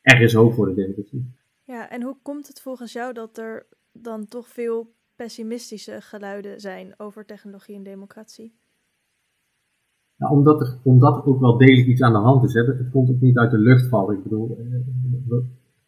Er 0.00 0.20
is 0.20 0.34
hoop 0.34 0.54
voor 0.54 0.66
de 0.66 0.74
democratie. 0.74 1.32
Ja, 1.64 1.90
en 1.90 2.02
hoe 2.02 2.16
komt 2.22 2.48
het 2.48 2.60
volgens 2.60 2.92
jou 2.92 3.12
dat 3.12 3.38
er 3.38 3.66
dan 3.92 4.28
toch 4.28 4.48
veel 4.48 4.94
pessimistische 5.16 6.00
geluiden 6.00 6.60
zijn 6.60 6.94
over 6.96 7.24
technologie 7.24 7.76
en 7.76 7.82
democratie? 7.82 8.54
Nou, 10.18 10.32
omdat, 10.32 10.60
er, 10.60 10.78
omdat 10.82 11.16
er 11.16 11.24
ook 11.24 11.40
wel 11.40 11.56
degelijk 11.56 11.86
iets 11.86 12.02
aan 12.02 12.12
de 12.12 12.18
hand 12.18 12.44
is. 12.44 12.54
Hè. 12.54 12.62
Het 12.62 12.90
komt 12.90 13.10
ook 13.10 13.20
niet 13.20 13.38
uit 13.38 13.50
de 13.50 13.58
lucht 13.58 13.88
vallen. 13.88 14.16
Ik 14.16 14.22
bedoel, 14.22 14.58
eh, 14.58 15.38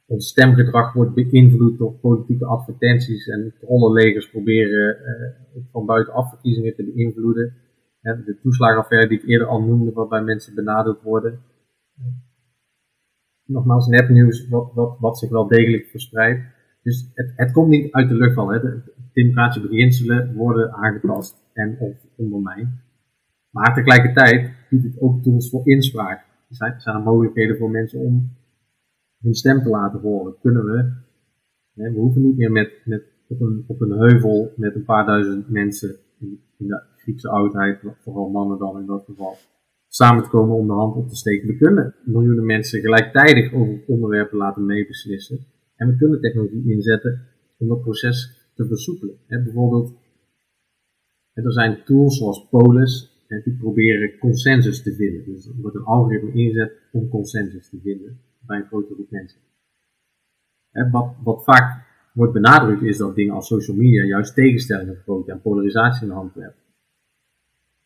ons 0.07 0.29
stemgedrag 0.29 0.93
wordt 0.93 1.15
beïnvloed 1.15 1.79
door 1.79 1.93
politieke 1.93 2.47
advertenties 2.47 3.29
en 3.29 3.55
trollenlegers 3.61 4.31
proberen 4.31 4.97
uh, 4.97 5.63
van 5.73 5.87
buitenaf 5.87 6.29
verkiezingen 6.29 6.75
te 6.75 6.93
beïnvloeden. 6.95 7.55
En 8.01 8.23
de 8.27 8.39
toeslagenaffaire 8.43 9.09
die 9.09 9.19
ik 9.19 9.29
eerder 9.29 9.47
al 9.47 9.63
noemde, 9.63 9.93
waarbij 9.93 10.23
mensen 10.23 10.55
benadeeld 10.55 11.03
worden. 11.03 11.41
Nogmaals, 13.45 13.87
nepnieuws 13.87 14.49
wat, 14.49 14.73
wat, 14.75 14.97
wat 14.99 15.19
zich 15.19 15.31
wel 15.31 15.47
degelijk 15.47 15.87
verspreidt. 15.87 16.45
Dus 16.83 17.11
het, 17.15 17.33
het 17.37 17.53
komt 17.53 17.69
niet 17.69 17.93
uit 17.93 18.09
de 18.09 18.15
lucht 18.15 18.35
vallen. 18.35 18.61
De 18.61 18.93
democratische 19.13 19.69
beginselen 19.69 20.35
worden 20.35 20.73
aangetast 20.73 21.43
en 21.53 21.77
of 21.79 21.97
ondermijnd. 22.17 22.69
Maar 23.51 23.75
tegelijkertijd 23.75 24.51
biedt 24.71 24.85
het 24.85 25.01
ook 25.01 25.23
tools 25.23 25.51
voor 25.51 25.69
inspraak. 25.69 26.19
Er 26.49 26.57
zijn, 26.57 26.81
zijn 26.81 26.97
er 26.97 27.03
mogelijkheden 27.03 27.57
voor 27.57 27.71
mensen 27.71 27.99
om 27.99 28.37
hun 29.21 29.35
stem 29.35 29.63
te 29.63 29.69
laten 29.69 30.01
horen. 30.01 30.35
Kunnen 30.41 30.65
we, 30.65 30.93
hè, 31.75 31.93
we 31.93 31.99
hoeven 31.99 32.23
niet 32.23 32.37
meer 32.37 32.53
met, 32.53 32.73
met 32.85 33.03
op, 33.27 33.41
een, 33.41 33.65
op 33.67 33.81
een 33.81 33.91
heuvel 33.91 34.53
met 34.57 34.75
een 34.75 34.85
paar 34.85 35.07
duizend 35.07 35.49
mensen 35.49 35.97
in, 36.21 36.41
de 36.57 36.83
Griekse 36.97 37.29
oudheid, 37.29 37.81
vooral 38.03 38.29
mannen 38.29 38.59
dan 38.59 38.81
in 38.81 38.87
dat 38.87 39.05
geval, 39.05 39.37
samen 39.89 40.23
te 40.23 40.29
komen 40.29 40.57
om 40.57 40.67
de 40.67 40.73
hand 40.73 40.97
op 40.97 41.09
te 41.09 41.17
steken. 41.17 41.49
We 41.49 41.57
kunnen 41.57 41.95
miljoenen 42.05 42.47
mensen 42.47 42.81
gelijktijdig 42.81 43.53
over 43.53 43.81
onderwerpen 43.87 44.39
laten 44.39 44.67
meebeslissen. 44.67 45.39
En 45.77 45.89
we 45.89 45.97
kunnen 45.97 46.21
technologie 46.21 46.73
inzetten 46.73 47.27
om 47.59 47.69
dat 47.69 47.81
proces 47.81 48.49
te 48.55 48.67
versoepelen. 48.67 49.17
Bijvoorbeeld, 49.27 49.95
er 51.33 51.53
zijn 51.53 51.85
tools 51.85 52.19
zoals 52.19 52.49
Polis, 52.51 53.20
die 53.39 53.57
proberen 53.59 54.19
consensus 54.19 54.83
te 54.83 54.95
vinden. 54.95 55.25
Dus 55.25 55.47
er 55.47 55.55
wordt 55.61 55.77
een 55.77 55.85
algoritme 55.85 56.33
ingezet 56.33 56.73
om 56.93 57.09
consensus 57.09 57.69
te 57.69 57.81
vinden 57.83 58.21
bij 58.47 58.59
een 58.59 58.67
grote 58.67 58.95
groep 58.95 59.11
mensen. 59.11 59.41
wat, 60.91 61.15
wat 61.23 61.45
vaak 61.45 61.89
wordt 62.15 62.33
benadrukt 62.33 62.83
is 62.83 62.99
dat 62.99 63.15
dingen 63.15 63.35
als 63.35 63.47
social 63.47 63.77
media 63.77 64.05
juist 64.05 64.35
tegenstellingen 64.35 64.95
vergroten 64.95 65.33
en 65.33 65.41
polarisatie 65.41 66.03
in 66.03 66.09
de 66.09 66.15
hand 66.15 66.35
werpen. 66.35 66.63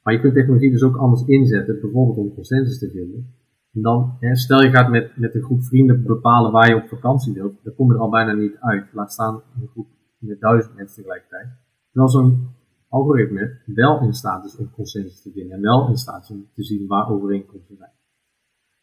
Maar 0.03 0.15
je 0.15 0.21
kunt 0.21 0.35
technologie 0.35 0.71
dus 0.71 0.83
ook 0.83 0.97
anders 0.97 1.25
inzetten, 1.27 1.81
bijvoorbeeld 1.81 2.19
om 2.19 2.35
consensus 2.35 2.79
te 2.79 2.91
vinden. 2.91 3.35
En 3.75 3.83
dan, 3.83 4.19
stel 4.33 4.63
je 4.63 4.71
gaat 4.71 4.91
met, 4.91 5.17
met 5.17 5.35
een 5.35 5.43
groep 5.43 5.63
vrienden 5.63 6.03
bepalen 6.03 6.53
waar 6.53 6.69
je 6.69 6.77
op 6.77 6.89
vakantie 6.89 7.33
wilt, 7.33 7.55
dan 7.63 7.75
kom 7.75 7.89
je 7.89 7.95
er 7.95 8.01
al 8.01 8.11
bijna 8.11 8.33
niet 8.33 8.57
uit. 8.61 8.87
Laat 8.93 9.13
staan 9.13 9.43
een 9.61 9.69
groep 9.69 9.87
met 10.19 10.41
duizend 10.41 10.75
mensen 10.75 10.97
tegelijkertijd. 10.97 11.49
Terwijl 11.91 12.13
zo'n 12.13 12.49
algoritme 12.95 13.59
wel 13.67 14.01
in 14.01 14.13
staat 14.13 14.45
is 14.45 14.57
om 14.57 14.71
consensus 14.71 15.23
te 15.23 15.31
vinden 15.33 15.57
en 15.57 15.63
wel 15.63 15.89
in 15.89 15.97
staat 15.97 16.23
is 16.23 16.31
om 16.31 16.49
te 16.55 16.65
zien 16.65 16.87
waar 16.87 17.11
overeenkomsten 17.11 17.77
zijn. 17.77 17.91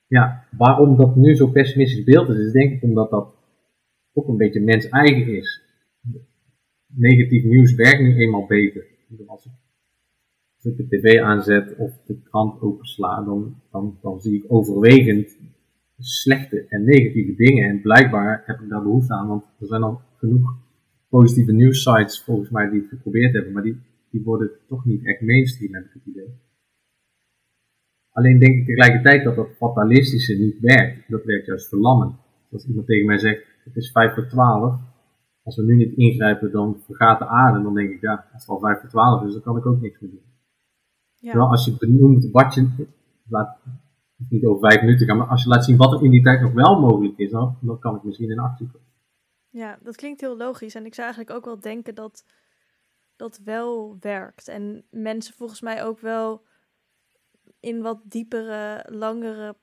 Ja, 0.07 0.47
waarom 0.57 0.97
dat 0.97 1.15
nu 1.15 1.35
zo 1.35 1.47
pessimistisch 1.47 2.03
beeld 2.03 2.29
is, 2.29 2.37
is 2.37 2.51
denk 2.51 2.71
ik 2.71 2.83
omdat 2.83 3.09
dat 3.09 3.35
ook 4.13 4.27
een 4.27 4.37
beetje 4.37 4.59
mens 4.59 4.89
eigen 4.89 5.35
is. 5.35 5.61
Negatief 6.85 7.43
nieuws 7.43 7.75
werkt 7.75 8.01
nu 8.01 8.15
eenmaal 8.15 8.45
beter. 8.45 8.85
Als 9.27 9.45
ik, 9.45 9.51
als 10.55 10.65
ik 10.65 10.77
de 10.77 10.87
tv 10.87 11.19
aanzet 11.19 11.75
of 11.77 11.91
de 12.05 12.21
krant 12.21 12.61
opensla, 12.61 13.23
dan, 13.23 13.55
dan, 13.71 13.97
dan 14.01 14.21
zie 14.21 14.35
ik 14.35 14.45
overwegend 14.47 15.37
slechte 15.97 16.65
en 16.69 16.83
negatieve 16.83 17.35
dingen. 17.35 17.69
En 17.69 17.81
blijkbaar 17.81 18.43
heb 18.45 18.59
ik 18.59 18.69
daar 18.69 18.83
behoefte 18.83 19.13
aan, 19.13 19.27
want 19.27 19.43
er 19.59 19.67
zijn 19.67 19.83
al 19.83 20.01
genoeg 20.17 20.55
positieve 21.09 21.51
nieuwssites 21.51 22.23
volgens 22.23 22.49
mij 22.49 22.69
die 22.69 22.79
het 22.79 22.89
geprobeerd 22.89 23.33
hebben, 23.33 23.53
maar 23.53 23.63
die, 23.63 23.77
die 24.11 24.23
worden 24.23 24.51
toch 24.67 24.85
niet 24.85 25.05
echt 25.05 25.21
mainstream, 25.21 25.73
heb 25.73 25.85
ik 25.85 25.93
het 25.93 26.05
idee. 26.05 26.39
Alleen 28.11 28.39
denk 28.39 28.55
ik 28.55 28.65
tegelijkertijd 28.65 29.23
dat 29.23 29.35
dat 29.35 29.55
fatalistische 29.57 30.33
niet 30.33 30.59
werkt. 30.59 31.09
Dat 31.09 31.23
werkt 31.23 31.45
juist 31.45 31.67
verlammend. 31.67 32.15
Als 32.51 32.67
iemand 32.67 32.87
tegen 32.87 33.05
mij 33.05 33.17
zegt, 33.17 33.43
het 33.63 33.75
is 33.75 33.91
5 33.91 34.13
voor 34.13 34.27
12. 34.27 34.79
Als 35.43 35.55
we 35.55 35.63
nu 35.63 35.75
niet 35.75 35.97
ingrijpen, 35.97 36.51
dan 36.51 36.81
vergaat 36.85 37.19
de 37.19 37.27
aarde. 37.27 37.63
Dan 37.63 37.73
denk 37.73 37.91
ik, 37.91 38.01
ja, 38.01 38.29
als 38.33 38.41
het 38.41 38.49
al 38.49 38.59
5 38.59 38.79
voor 38.79 38.89
12 38.89 39.25
is, 39.25 39.33
dan 39.33 39.41
kan 39.41 39.57
ik 39.57 39.65
ook 39.65 39.81
niks 39.81 39.99
meer 39.99 40.09
doen. 40.09 40.23
Ja. 41.15 41.29
Terwijl 41.29 41.51
als 41.51 41.65
je 41.65 41.75
benoemt 41.77 42.31
wat 42.31 42.53
je, 42.53 42.69
laat, 43.27 43.57
niet 44.29 44.45
over 44.45 44.69
vijf 44.69 44.81
minuten 44.81 45.07
gaan, 45.07 45.17
maar 45.17 45.27
als 45.27 45.43
je 45.43 45.49
laat 45.49 45.65
zien 45.65 45.77
wat 45.77 45.93
er 45.93 46.03
in 46.03 46.11
die 46.11 46.23
tijd 46.23 46.41
nog 46.41 46.53
wel 46.53 46.79
mogelijk 46.79 47.17
is, 47.17 47.31
dan, 47.31 47.57
dan 47.61 47.79
kan 47.79 47.95
ik 47.95 48.03
misschien 48.03 48.29
in 48.29 48.39
actie 48.39 48.65
komen. 48.65 48.87
Ja, 49.49 49.79
dat 49.83 49.95
klinkt 49.95 50.21
heel 50.21 50.37
logisch. 50.37 50.75
En 50.75 50.85
ik 50.85 50.93
zou 50.93 51.07
eigenlijk 51.07 51.37
ook 51.37 51.45
wel 51.45 51.59
denken 51.59 51.95
dat 51.95 52.23
dat 53.21 53.41
wel 53.43 53.97
werkt. 53.99 54.47
En 54.47 54.83
mensen 54.89 55.33
volgens 55.33 55.61
mij 55.61 55.83
ook 55.83 55.99
wel 55.99 56.45
in 57.59 57.81
wat 57.81 58.01
diepere, 58.03 58.85
langere 58.89 59.55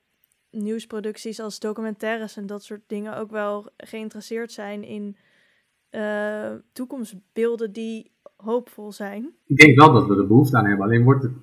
nieuwsproducties 0.51 1.39
als 1.39 1.59
documentaires 1.59 2.37
en 2.37 2.45
dat 2.45 2.63
soort 2.63 2.83
dingen 2.87 3.17
ook 3.17 3.31
wel 3.31 3.69
geïnteresseerd 3.77 4.51
zijn 4.51 4.83
in 4.83 5.15
uh, 5.91 6.53
toekomstbeelden 6.71 7.71
die 7.71 8.11
hoopvol 8.35 8.91
zijn. 8.91 9.33
Ik 9.45 9.57
denk 9.57 9.77
wel 9.79 9.93
dat 9.93 10.07
we 10.07 10.15
er 10.15 10.27
behoefte 10.27 10.57
aan 10.57 10.65
hebben. 10.65 10.85
Alleen 10.85 11.03
wordt 11.03 11.23
het, 11.23 11.33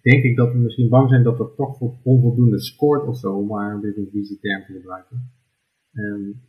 denk 0.00 0.24
ik 0.24 0.36
dat 0.36 0.52
we 0.52 0.58
misschien 0.58 0.88
bang 0.88 1.08
zijn 1.08 1.22
dat 1.22 1.38
dat 1.38 1.56
toch 1.56 1.80
onvoldoende 2.02 2.60
scoort 2.60 3.06
of 3.06 3.16
zo, 3.16 3.32
om 3.36 3.46
maar 3.46 3.74
een 3.74 3.80
beetje 3.80 4.00
een 4.00 4.10
visieterm 4.12 4.64
te 4.64 4.72
gebruiken. 4.72 5.32
Um, 5.92 6.42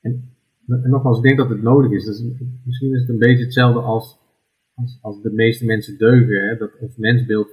en, 0.00 0.35
en, 0.66 0.90
nogmaals, 0.90 1.16
ik 1.16 1.22
denk 1.22 1.38
dat 1.38 1.48
het 1.48 1.62
nodig 1.62 1.90
is. 1.90 2.04
Dus 2.04 2.22
misschien 2.64 2.94
is 2.94 3.00
het 3.00 3.08
een 3.08 3.18
beetje 3.18 3.44
hetzelfde 3.44 3.80
als, 3.80 4.18
als, 4.74 4.98
als 5.02 5.22
de 5.22 5.32
meeste 5.32 5.64
mensen 5.64 5.98
deugen, 5.98 6.48
hè, 6.48 6.56
dat 6.56 6.78
ons 6.80 6.96
mensbeeld 6.96 7.50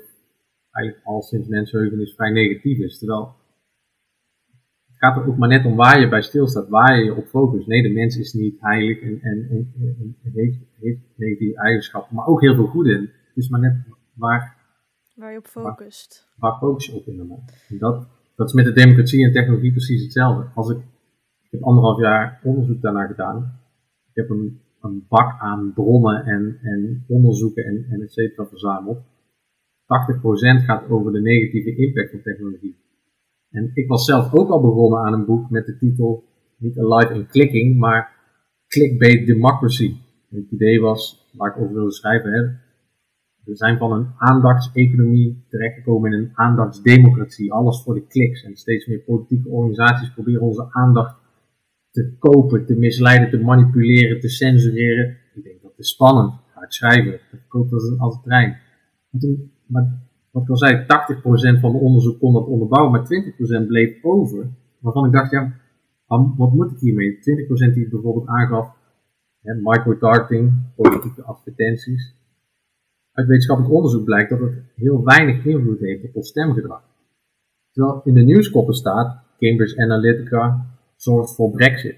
eigenlijk 0.71 1.05
al 1.05 1.21
sinds 1.21 1.47
mensheugenis 1.47 2.13
vrij 2.13 2.31
negatief 2.31 2.77
is. 2.77 2.97
Terwijl 2.97 3.35
het 4.87 4.97
gaat 4.97 5.17
er 5.17 5.27
ook 5.27 5.37
maar 5.37 5.49
net 5.49 5.65
om 5.65 5.75
waar 5.75 5.99
je 5.99 6.09
bij 6.09 6.21
stilstaat, 6.21 6.69
waar 6.69 6.97
je 6.97 7.03
je 7.05 7.15
op 7.15 7.27
focust. 7.27 7.67
Nee, 7.67 7.81
de 7.81 7.89
mens 7.89 8.17
is 8.17 8.33
niet 8.33 8.55
heilig 8.59 9.01
en, 9.01 9.19
en, 9.21 9.47
en, 9.49 10.17
heeft, 10.33 10.57
heeft 10.79 10.99
negatieve 11.15 11.57
eigenschappen, 11.57 12.15
maar 12.15 12.27
ook 12.27 12.41
heel 12.41 12.55
veel 12.55 12.67
goede. 12.67 12.99
Het 12.99 13.43
is 13.43 13.49
maar 13.49 13.59
net 13.59 13.75
waar, 14.13 14.57
waar 15.15 15.31
je 15.31 15.37
op 15.37 15.47
focust. 15.47 16.27
Waar, 16.35 16.51
waar 16.51 16.59
focus 16.59 16.85
je 16.85 16.93
op 16.93 17.07
inderdaad. 17.07 17.65
En 17.69 17.77
dat, 17.77 18.07
dat 18.35 18.47
is 18.47 18.53
met 18.53 18.65
de 18.65 18.73
democratie 18.73 19.25
en 19.25 19.31
technologie 19.31 19.71
precies 19.71 20.03
hetzelfde. 20.03 20.49
Als 20.53 20.69
ik, 20.69 20.77
ik 21.53 21.59
heb 21.59 21.67
anderhalf 21.67 21.99
jaar 21.99 22.39
onderzoek 22.43 22.81
daarnaar 22.81 23.07
gedaan. 23.07 23.59
Ik 24.09 24.15
heb 24.15 24.29
een, 24.29 24.61
bak 25.09 25.39
aan 25.39 25.73
bronnen 25.73 26.25
en, 26.25 26.57
en 26.61 27.03
onderzoeken 27.07 27.63
en, 27.65 27.85
en 27.89 28.01
et 28.01 28.11
cetera 28.13 28.45
verzameld 28.47 28.97
80% 28.97 29.05
gaat 30.65 30.89
over 30.89 31.11
de 31.11 31.21
negatieve 31.21 31.75
impact 31.75 32.11
van 32.11 32.21
technologie. 32.21 32.75
En 33.49 33.71
ik 33.73 33.87
was 33.87 34.05
zelf 34.05 34.33
ook 34.33 34.49
al 34.49 34.61
begonnen 34.61 34.99
aan 34.99 35.13
een 35.13 35.25
boek 35.25 35.49
met 35.49 35.65
de 35.65 35.77
titel, 35.77 36.23
niet 36.57 36.79
Alive 36.79 37.13
in 37.13 37.27
Clicking, 37.27 37.77
maar 37.77 38.11
Clickbait 38.67 39.25
Democracy. 39.25 39.95
En 40.29 40.37
het 40.37 40.51
idee 40.51 40.81
was, 40.81 41.29
waar 41.33 41.49
ik 41.49 41.61
over 41.61 41.73
wilde 41.73 41.91
schrijven, 41.91 42.31
hè, 42.31 42.41
we 43.43 43.55
zijn 43.55 43.77
van 43.77 43.91
een 43.91 44.07
aandachtseconomie 44.17 45.45
terechtgekomen 45.49 46.13
in 46.13 46.19
een 46.19 46.31
aandachtsdemocratie. 46.33 47.53
Alles 47.53 47.83
voor 47.83 47.93
de 47.93 48.07
kliks. 48.07 48.43
En 48.43 48.55
steeds 48.55 48.85
meer 48.85 48.99
politieke 48.99 49.49
organisaties 49.49 50.13
proberen 50.13 50.41
onze 50.41 50.67
aandacht 50.69 51.22
te 51.93 52.15
kopen, 52.19 52.65
te 52.65 52.75
misleiden, 52.75 53.29
te 53.29 53.37
manipuleren, 53.37 54.19
te 54.19 54.29
censureren. 54.29 55.17
Ik 55.33 55.43
denk 55.43 55.61
dat 55.61 55.73
is 55.77 55.89
spannend. 55.89 56.33
Ga 56.53 56.65
schrijven. 56.67 57.19
Dat 57.31 57.47
koopt 57.47 57.73
als 57.73 57.83
een, 57.83 57.99
als 57.99 58.21
trein. 58.23 58.57
Maar 59.67 60.01
wat 60.31 60.43
ik 60.43 60.49
al 60.49 60.57
zei, 60.57 60.81
80% 60.81 60.85
van 61.59 61.71
mijn 61.71 61.83
onderzoek 61.83 62.19
kon 62.19 62.33
dat 62.33 62.45
onderbouwen, 62.47 62.91
maar 62.91 63.05
20% 63.63 63.67
bleef 63.67 64.03
over. 64.03 64.47
Waarvan 64.79 65.05
ik 65.05 65.11
dacht, 65.11 65.31
ja, 65.31 65.53
wat 66.37 66.53
moet 66.53 66.71
ik 66.71 66.79
hiermee? 66.79 67.17
20% 67.69 67.73
die 67.73 67.89
bijvoorbeeld 67.89 68.27
aangaf, 68.27 68.75
hè, 69.41 69.53
microtargeting, 69.53 70.53
politieke 70.75 71.23
advertenties. 71.23 72.15
Uit 73.11 73.27
wetenschappelijk 73.27 73.73
onderzoek 73.73 74.03
blijkt 74.03 74.29
dat 74.29 74.39
het 74.39 74.63
heel 74.75 75.03
weinig 75.03 75.45
invloed 75.45 75.79
heeft 75.79 76.03
op 76.03 76.15
ons 76.15 76.27
stemgedrag. 76.27 76.83
Terwijl 77.71 78.01
in 78.03 78.13
de 78.13 78.21
nieuwskoppen 78.21 78.73
staat, 78.73 79.23
Cambridge 79.37 79.81
Analytica 79.81 80.72
zorgt 81.03 81.35
voor 81.35 81.51
Brexit. 81.51 81.97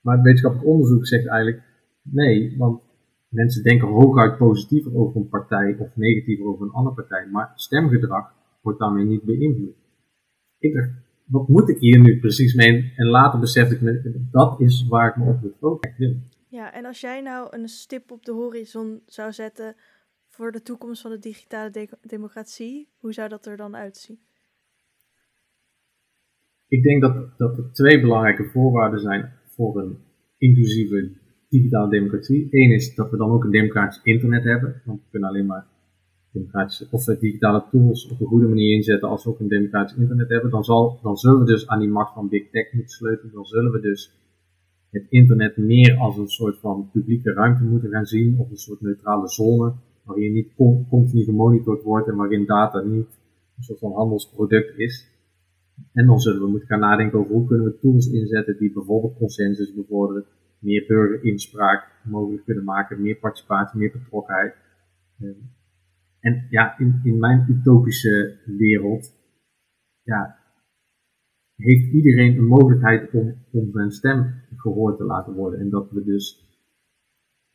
Maar 0.00 0.14
het 0.14 0.24
wetenschappelijk 0.24 0.68
onderzoek 0.68 1.06
zegt 1.06 1.26
eigenlijk, 1.26 1.62
Nee, 2.02 2.54
want 2.58 2.82
mensen 3.28 3.62
denken 3.62 3.88
hooguit 3.88 4.38
positiever 4.38 4.96
over 4.96 5.16
een 5.16 5.28
partij 5.28 5.76
of 5.78 5.96
negatiever 5.96 6.46
over 6.46 6.66
een 6.66 6.72
andere 6.72 6.94
partij, 6.94 7.26
maar 7.26 7.52
stemgedrag 7.54 8.32
wordt 8.62 8.78
daarmee 8.78 9.04
niet 9.04 9.22
beïnvloed. 9.22 9.74
Ik 10.58 10.74
dacht, 10.74 10.90
wat 11.24 11.48
moet 11.48 11.68
ik 11.68 11.78
hier 11.78 12.00
nu 12.00 12.18
precies 12.18 12.54
mee? 12.54 12.92
En 12.96 13.06
later 13.06 13.40
besefte 13.40 13.74
ik 13.74 13.80
me, 13.80 14.26
dat 14.30 14.60
is 14.60 14.86
waar 14.88 15.08
ik 15.08 15.16
me 15.16 15.30
op 15.30 15.40
wil 15.40 15.54
focussen. 15.60 16.28
Ja, 16.48 16.72
en 16.72 16.84
als 16.84 17.00
jij 17.00 17.20
nou 17.20 17.56
een 17.56 17.68
stip 17.68 18.10
op 18.10 18.24
de 18.24 18.32
horizon 18.32 19.02
zou 19.06 19.32
zetten 19.32 19.76
voor 20.28 20.52
de 20.52 20.62
toekomst 20.62 21.02
van 21.02 21.10
de 21.10 21.18
digitale 21.18 21.88
democratie, 22.02 22.88
hoe 22.96 23.12
zou 23.12 23.28
dat 23.28 23.46
er 23.46 23.56
dan 23.56 23.76
uitzien? 23.76 24.18
Ik 26.70 26.82
denk 26.82 27.00
dat, 27.00 27.38
dat 27.38 27.58
er 27.58 27.72
twee 27.72 28.00
belangrijke 28.00 28.44
voorwaarden 28.44 29.00
zijn 29.00 29.32
voor 29.44 29.78
een 29.80 29.96
inclusieve 30.38 31.10
digitale 31.48 31.90
democratie. 31.90 32.46
Eén 32.50 32.72
is 32.72 32.94
dat 32.94 33.10
we 33.10 33.16
dan 33.16 33.30
ook 33.30 33.44
een 33.44 33.50
democratisch 33.50 34.00
internet 34.02 34.44
hebben, 34.44 34.82
want 34.84 35.00
we 35.00 35.10
kunnen 35.10 35.28
alleen 35.28 35.46
maar 35.46 35.66
democratische 36.32 36.86
of 36.90 37.04
digitale 37.04 37.64
tools 37.70 38.08
op 38.08 38.20
een 38.20 38.26
goede 38.26 38.48
manier 38.48 38.74
inzetten 38.74 39.08
als 39.08 39.24
we 39.24 39.30
ook 39.30 39.40
een 39.40 39.48
democratisch 39.48 39.96
internet 39.96 40.28
hebben. 40.28 40.50
Dan, 40.50 40.64
zal, 40.64 40.98
dan 41.02 41.16
zullen 41.16 41.38
we 41.38 41.44
dus 41.44 41.66
aan 41.66 41.80
die 41.80 41.88
macht 41.88 42.14
van 42.14 42.28
big 42.28 42.50
tech 42.50 42.72
moeten 42.72 42.96
sleutelen. 42.96 43.32
Dan 43.32 43.44
zullen 43.44 43.72
we 43.72 43.80
dus 43.80 44.12
het 44.90 45.06
internet 45.08 45.56
meer 45.56 45.96
als 45.96 46.16
een 46.16 46.28
soort 46.28 46.58
van 46.58 46.88
publieke 46.92 47.32
ruimte 47.32 47.64
moeten 47.64 47.90
gaan 47.90 48.06
zien, 48.06 48.38
of 48.38 48.50
een 48.50 48.56
soort 48.56 48.80
neutrale 48.80 49.28
zone, 49.28 49.72
waarin 50.04 50.32
niet 50.32 50.54
continu 50.88 51.24
gemonitord 51.24 51.82
wordt 51.82 52.08
en 52.08 52.16
waarin 52.16 52.46
data 52.46 52.80
niet 52.80 53.06
een 53.56 53.62
soort 53.62 53.78
van 53.78 53.92
handelsproduct 53.92 54.78
is. 54.78 55.08
En 55.92 56.06
dan 56.06 56.18
zullen 56.18 56.40
we 56.40 56.48
moeten 56.48 56.68
gaan 56.68 56.80
nadenken 56.80 57.18
over 57.18 57.32
hoe 57.32 57.46
kunnen 57.46 57.66
we 57.66 57.78
tools 57.78 58.12
inzetten 58.12 58.58
die 58.58 58.72
bijvoorbeeld 58.72 59.16
consensus 59.16 59.74
bevorderen, 59.74 60.24
meer 60.58 60.84
burgerinspraak 60.86 62.00
mogelijk 62.04 62.44
kunnen 62.44 62.64
maken, 62.64 63.02
meer 63.02 63.16
participatie, 63.18 63.78
meer 63.78 63.92
betrokkenheid. 63.92 64.54
Ehm, 65.20 65.30
en 66.20 66.46
ja, 66.50 66.78
in, 66.78 67.00
in 67.04 67.18
mijn 67.18 67.46
utopische 67.48 68.38
wereld, 68.46 69.12
ja, 70.02 70.38
heeft 71.56 71.92
iedereen 71.92 72.36
een 72.36 72.46
mogelijkheid 72.46 73.10
om, 73.52 73.70
zijn 73.72 73.90
stem 73.90 74.34
gehoord 74.56 74.96
te 74.96 75.04
laten 75.04 75.34
worden. 75.34 75.60
En 75.60 75.70
dat 75.70 75.90
we 75.90 76.04
dus, 76.04 76.48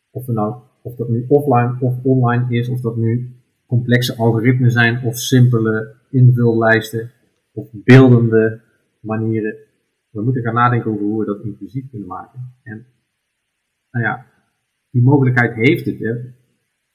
of, 0.10 0.28
nou, 0.28 0.62
of 0.82 0.96
dat 0.96 1.10
nu 1.10 1.26
offline 1.28 1.78
of 1.80 2.04
online 2.04 2.46
is, 2.50 2.70
of 2.70 2.82
dat 2.82 2.96
nu 2.98 3.36
complexe 3.68 4.16
algoritmen 4.16 4.72
zijn 4.72 5.04
of 5.04 5.18
simpele 5.18 5.96
invullijsten 6.10 7.12
of 7.56 7.70
beeldende 7.72 8.62
manieren. 9.02 9.56
We 10.10 10.22
moeten 10.22 10.44
gaan 10.44 10.54
nadenken 10.54 10.92
over 10.92 11.04
hoe 11.04 11.20
we 11.20 11.26
dat 11.26 11.44
inclusief 11.44 11.90
kunnen 11.90 12.08
maken. 12.08 12.56
En 12.64 12.86
nou 13.92 14.06
ja, 14.06 14.26
die 14.90 15.04
mogelijkheid 15.04 15.56
heeft 15.56 15.86
het. 15.86 16.00
Hè. 16.00 16.14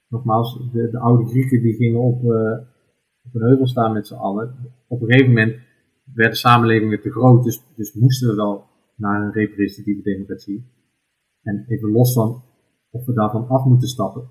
Nogmaals, 0.09 0.71
de, 0.73 0.91
de 0.91 0.99
oude 0.99 1.29
Grieken 1.29 1.63
die 1.63 1.75
gingen 1.75 2.01
op, 2.01 2.23
uh, 2.23 2.59
op 3.23 3.35
een 3.35 3.49
heuvel 3.49 3.67
staan 3.67 3.93
met 3.93 4.07
z'n 4.07 4.15
allen. 4.15 4.55
Op 4.89 5.01
een 5.01 5.11
gegeven 5.11 5.29
moment 5.29 5.57
werden 6.15 6.37
samenlevingen 6.37 7.01
te 7.01 7.11
groot, 7.11 7.45
dus, 7.45 7.63
dus 7.77 7.95
moesten 7.95 8.29
we 8.29 8.35
wel 8.35 8.65
naar 8.97 9.23
een 9.23 9.33
representatieve 9.33 10.03
democratie. 10.03 10.65
En 11.43 11.65
even 11.69 11.91
los 11.91 12.13
van 12.13 12.43
of 12.91 13.07
we 13.07 13.13
daarvan 13.13 13.49
af 13.49 13.65
moeten 13.65 13.89
stappen. 13.89 14.29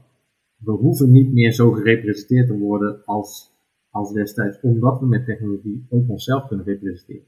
We 0.57 0.71
hoeven 0.71 1.11
niet 1.11 1.33
meer 1.33 1.51
zo 1.51 1.71
gerepresenteerd 1.71 2.47
te 2.47 2.57
worden 2.57 3.05
als, 3.05 3.51
als 3.89 4.13
destijds, 4.13 4.59
omdat 4.61 4.99
we 4.99 5.05
met 5.05 5.25
technologie 5.25 5.85
ook 5.89 6.09
onszelf 6.09 6.47
kunnen 6.47 6.65
representeren. 6.65 7.25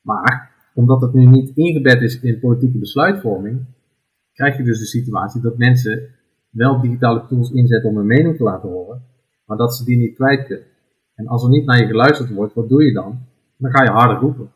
Maar, 0.00 0.54
omdat 0.74 1.00
het 1.00 1.12
nu 1.12 1.26
niet 1.26 1.56
ingebed 1.56 2.00
is 2.02 2.20
in 2.20 2.40
politieke 2.40 2.78
besluitvorming, 2.78 3.64
krijg 4.32 4.56
je 4.56 4.62
dus 4.62 4.78
de 4.78 4.84
situatie 4.84 5.40
dat 5.40 5.58
mensen 5.58 6.14
wel 6.50 6.80
digitale 6.80 7.26
tools 7.26 7.50
inzetten 7.50 7.90
om 7.90 7.96
hun 7.96 8.06
mening 8.06 8.36
te 8.36 8.42
laten 8.42 8.68
horen, 8.68 9.02
maar 9.44 9.56
dat 9.56 9.74
ze 9.74 9.84
die 9.84 9.96
niet 9.96 10.14
kwijt 10.14 10.46
kunnen. 10.46 10.66
En 11.14 11.26
als 11.26 11.42
er 11.42 11.48
niet 11.48 11.64
naar 11.64 11.80
je 11.80 11.86
geluisterd 11.86 12.30
wordt, 12.30 12.54
wat 12.54 12.68
doe 12.68 12.84
je 12.84 12.92
dan? 12.92 13.18
Dan 13.56 13.70
ga 13.70 13.82
je 13.82 13.90
harder 13.90 14.18
roepen. 14.18 14.50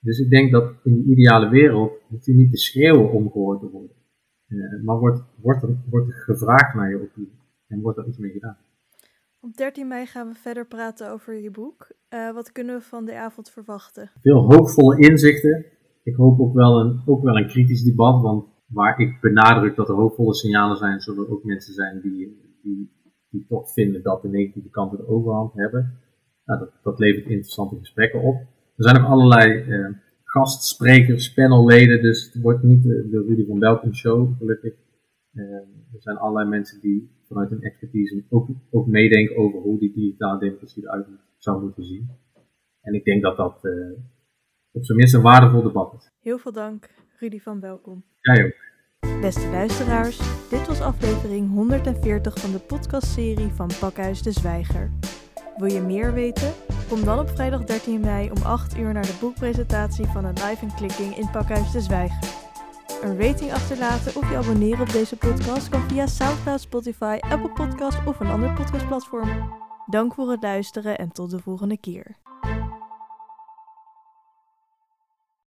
Dus 0.00 0.18
ik 0.18 0.30
denk 0.30 0.52
dat 0.52 0.72
in 0.84 0.94
de 0.94 1.04
ideale 1.04 1.48
wereld 1.48 1.92
hoeft 2.08 2.24
je 2.24 2.34
niet 2.34 2.50
te 2.50 2.58
schreeuwen 2.58 3.12
om 3.12 3.30
gehoord 3.30 3.60
te 3.60 3.70
worden. 3.70 3.96
Uh, 4.48 4.82
maar 4.84 4.98
wordt, 4.98 5.22
wordt, 5.42 5.62
er, 5.62 5.76
wordt 5.90 6.08
er 6.08 6.14
gevraagd 6.14 6.74
naar 6.74 6.90
je 6.90 7.02
opinie 7.02 7.38
en 7.66 7.80
wordt 7.80 7.98
er 7.98 8.06
iets 8.06 8.18
mee 8.18 8.30
gedaan. 8.30 8.56
Op 9.48 9.56
13 9.56 9.88
mei 9.88 10.06
gaan 10.06 10.28
we 10.28 10.34
verder 10.34 10.66
praten 10.66 11.10
over 11.10 11.42
je 11.42 11.50
boek. 11.50 11.92
Uh, 12.14 12.34
wat 12.34 12.52
kunnen 12.52 12.78
we 12.78 12.82
van 12.82 13.04
de 13.04 13.18
avond 13.18 13.50
verwachten? 13.50 14.10
Veel 14.20 14.40
hoopvolle 14.52 14.98
inzichten. 14.98 15.64
Ik 16.02 16.14
hoop 16.16 16.40
ook 16.40 16.54
wel 16.54 16.80
een, 16.80 17.02
ook 17.06 17.22
wel 17.22 17.36
een 17.36 17.48
kritisch 17.48 17.82
debat, 17.82 18.22
want 18.22 18.44
waar 18.66 19.00
ik 19.00 19.20
benadruk 19.20 19.76
dat 19.76 19.88
er 19.88 19.94
hoopvolle 19.94 20.34
signalen 20.34 20.76
zijn, 20.76 21.00
zullen 21.00 21.24
er 21.24 21.32
ook 21.32 21.44
mensen 21.44 21.74
zijn 21.74 22.00
die, 22.00 22.40
die, 22.62 22.90
die 23.30 23.46
toch 23.48 23.72
vinden 23.72 24.02
dat 24.02 24.22
de 24.22 24.28
negatieve 24.28 24.68
kanten 24.68 24.98
de 24.98 25.08
overhand 25.08 25.54
hebben. 25.54 25.98
Nou, 26.44 26.60
dat, 26.60 26.70
dat 26.82 26.98
levert 26.98 27.26
interessante 27.26 27.76
gesprekken 27.78 28.22
op. 28.22 28.34
Er 28.76 28.84
zijn 28.84 28.98
ook 28.98 29.08
allerlei 29.10 29.60
eh, 29.60 29.88
gastsprekers, 30.24 31.32
panelleden, 31.34 32.02
dus 32.02 32.30
het 32.32 32.42
wordt 32.42 32.62
niet 32.62 32.82
de, 32.82 33.08
de 33.10 33.24
Rudy 33.28 33.46
van 33.46 33.58
Welkom 33.58 33.94
show, 33.94 34.36
gelukkig. 34.38 34.74
Eh, 35.38 35.94
er 35.94 36.02
zijn 36.02 36.16
allerlei 36.16 36.48
mensen 36.48 36.80
die 36.80 37.10
vanuit 37.26 37.50
hun 37.50 37.62
expertise 37.62 38.24
ook, 38.28 38.48
ook 38.70 38.86
meedenken 38.86 39.36
over 39.36 39.60
hoe 39.60 39.78
die 39.78 39.92
digitale 39.92 40.38
democratie 40.38 40.82
eruit 40.82 41.06
zou 41.36 41.62
moeten 41.62 41.84
zien. 41.84 42.10
En 42.80 42.94
ik 42.94 43.04
denk 43.04 43.22
dat 43.22 43.36
dat 43.36 43.64
uh, 43.64 43.98
op 44.72 44.84
zijn 44.84 44.98
minst 44.98 45.14
een 45.14 45.22
waardevol 45.22 45.62
debat 45.62 45.94
is. 45.94 46.10
Heel 46.20 46.38
veel 46.38 46.52
dank, 46.52 46.88
Rudy 47.18 47.38
van 47.38 47.60
Welkom. 47.60 48.04
Jij 48.20 48.44
ook. 48.44 48.66
Beste 49.20 49.48
luisteraars, 49.48 50.18
dit 50.50 50.66
was 50.66 50.80
aflevering 50.80 51.50
140 51.50 52.40
van 52.40 52.52
de 52.52 52.58
podcastserie 52.58 53.48
van 53.48 53.70
Pakhuis 53.80 54.22
de 54.22 54.32
Zwijger. 54.32 54.90
Wil 55.56 55.72
je 55.72 55.80
meer 55.80 56.12
weten? 56.12 56.52
Kom 56.88 57.04
dan 57.04 57.18
op 57.18 57.28
vrijdag 57.28 57.64
13 57.64 58.00
mei 58.00 58.30
om 58.30 58.42
8 58.42 58.78
uur 58.78 58.92
naar 58.92 59.06
de 59.06 59.18
boekpresentatie 59.20 60.06
van 60.06 60.24
een 60.24 60.34
live 60.34 60.66
en 60.66 60.74
clicking 60.76 61.16
in 61.16 61.30
Pakhuis 61.30 61.72
de 61.72 61.80
Zwijger. 61.80 62.37
Een 63.02 63.20
rating 63.20 63.52
achterlaten 63.52 64.16
of 64.16 64.30
je 64.30 64.36
abonneren 64.36 64.80
op 64.80 64.92
deze 64.92 65.16
podcast 65.16 65.68
kan 65.68 65.88
via 65.88 66.06
SoundCloud, 66.06 66.60
Spotify, 66.60 67.18
Apple 67.20 67.50
Podcast 67.50 68.06
of 68.06 68.20
een 68.20 68.26
ander 68.26 68.52
podcastplatform. 68.52 69.52
Dank 69.86 70.14
voor 70.14 70.30
het 70.30 70.42
luisteren 70.42 70.98
en 70.98 71.12
tot 71.12 71.30
de 71.30 71.38
volgende 71.38 71.78
keer. 71.78 72.16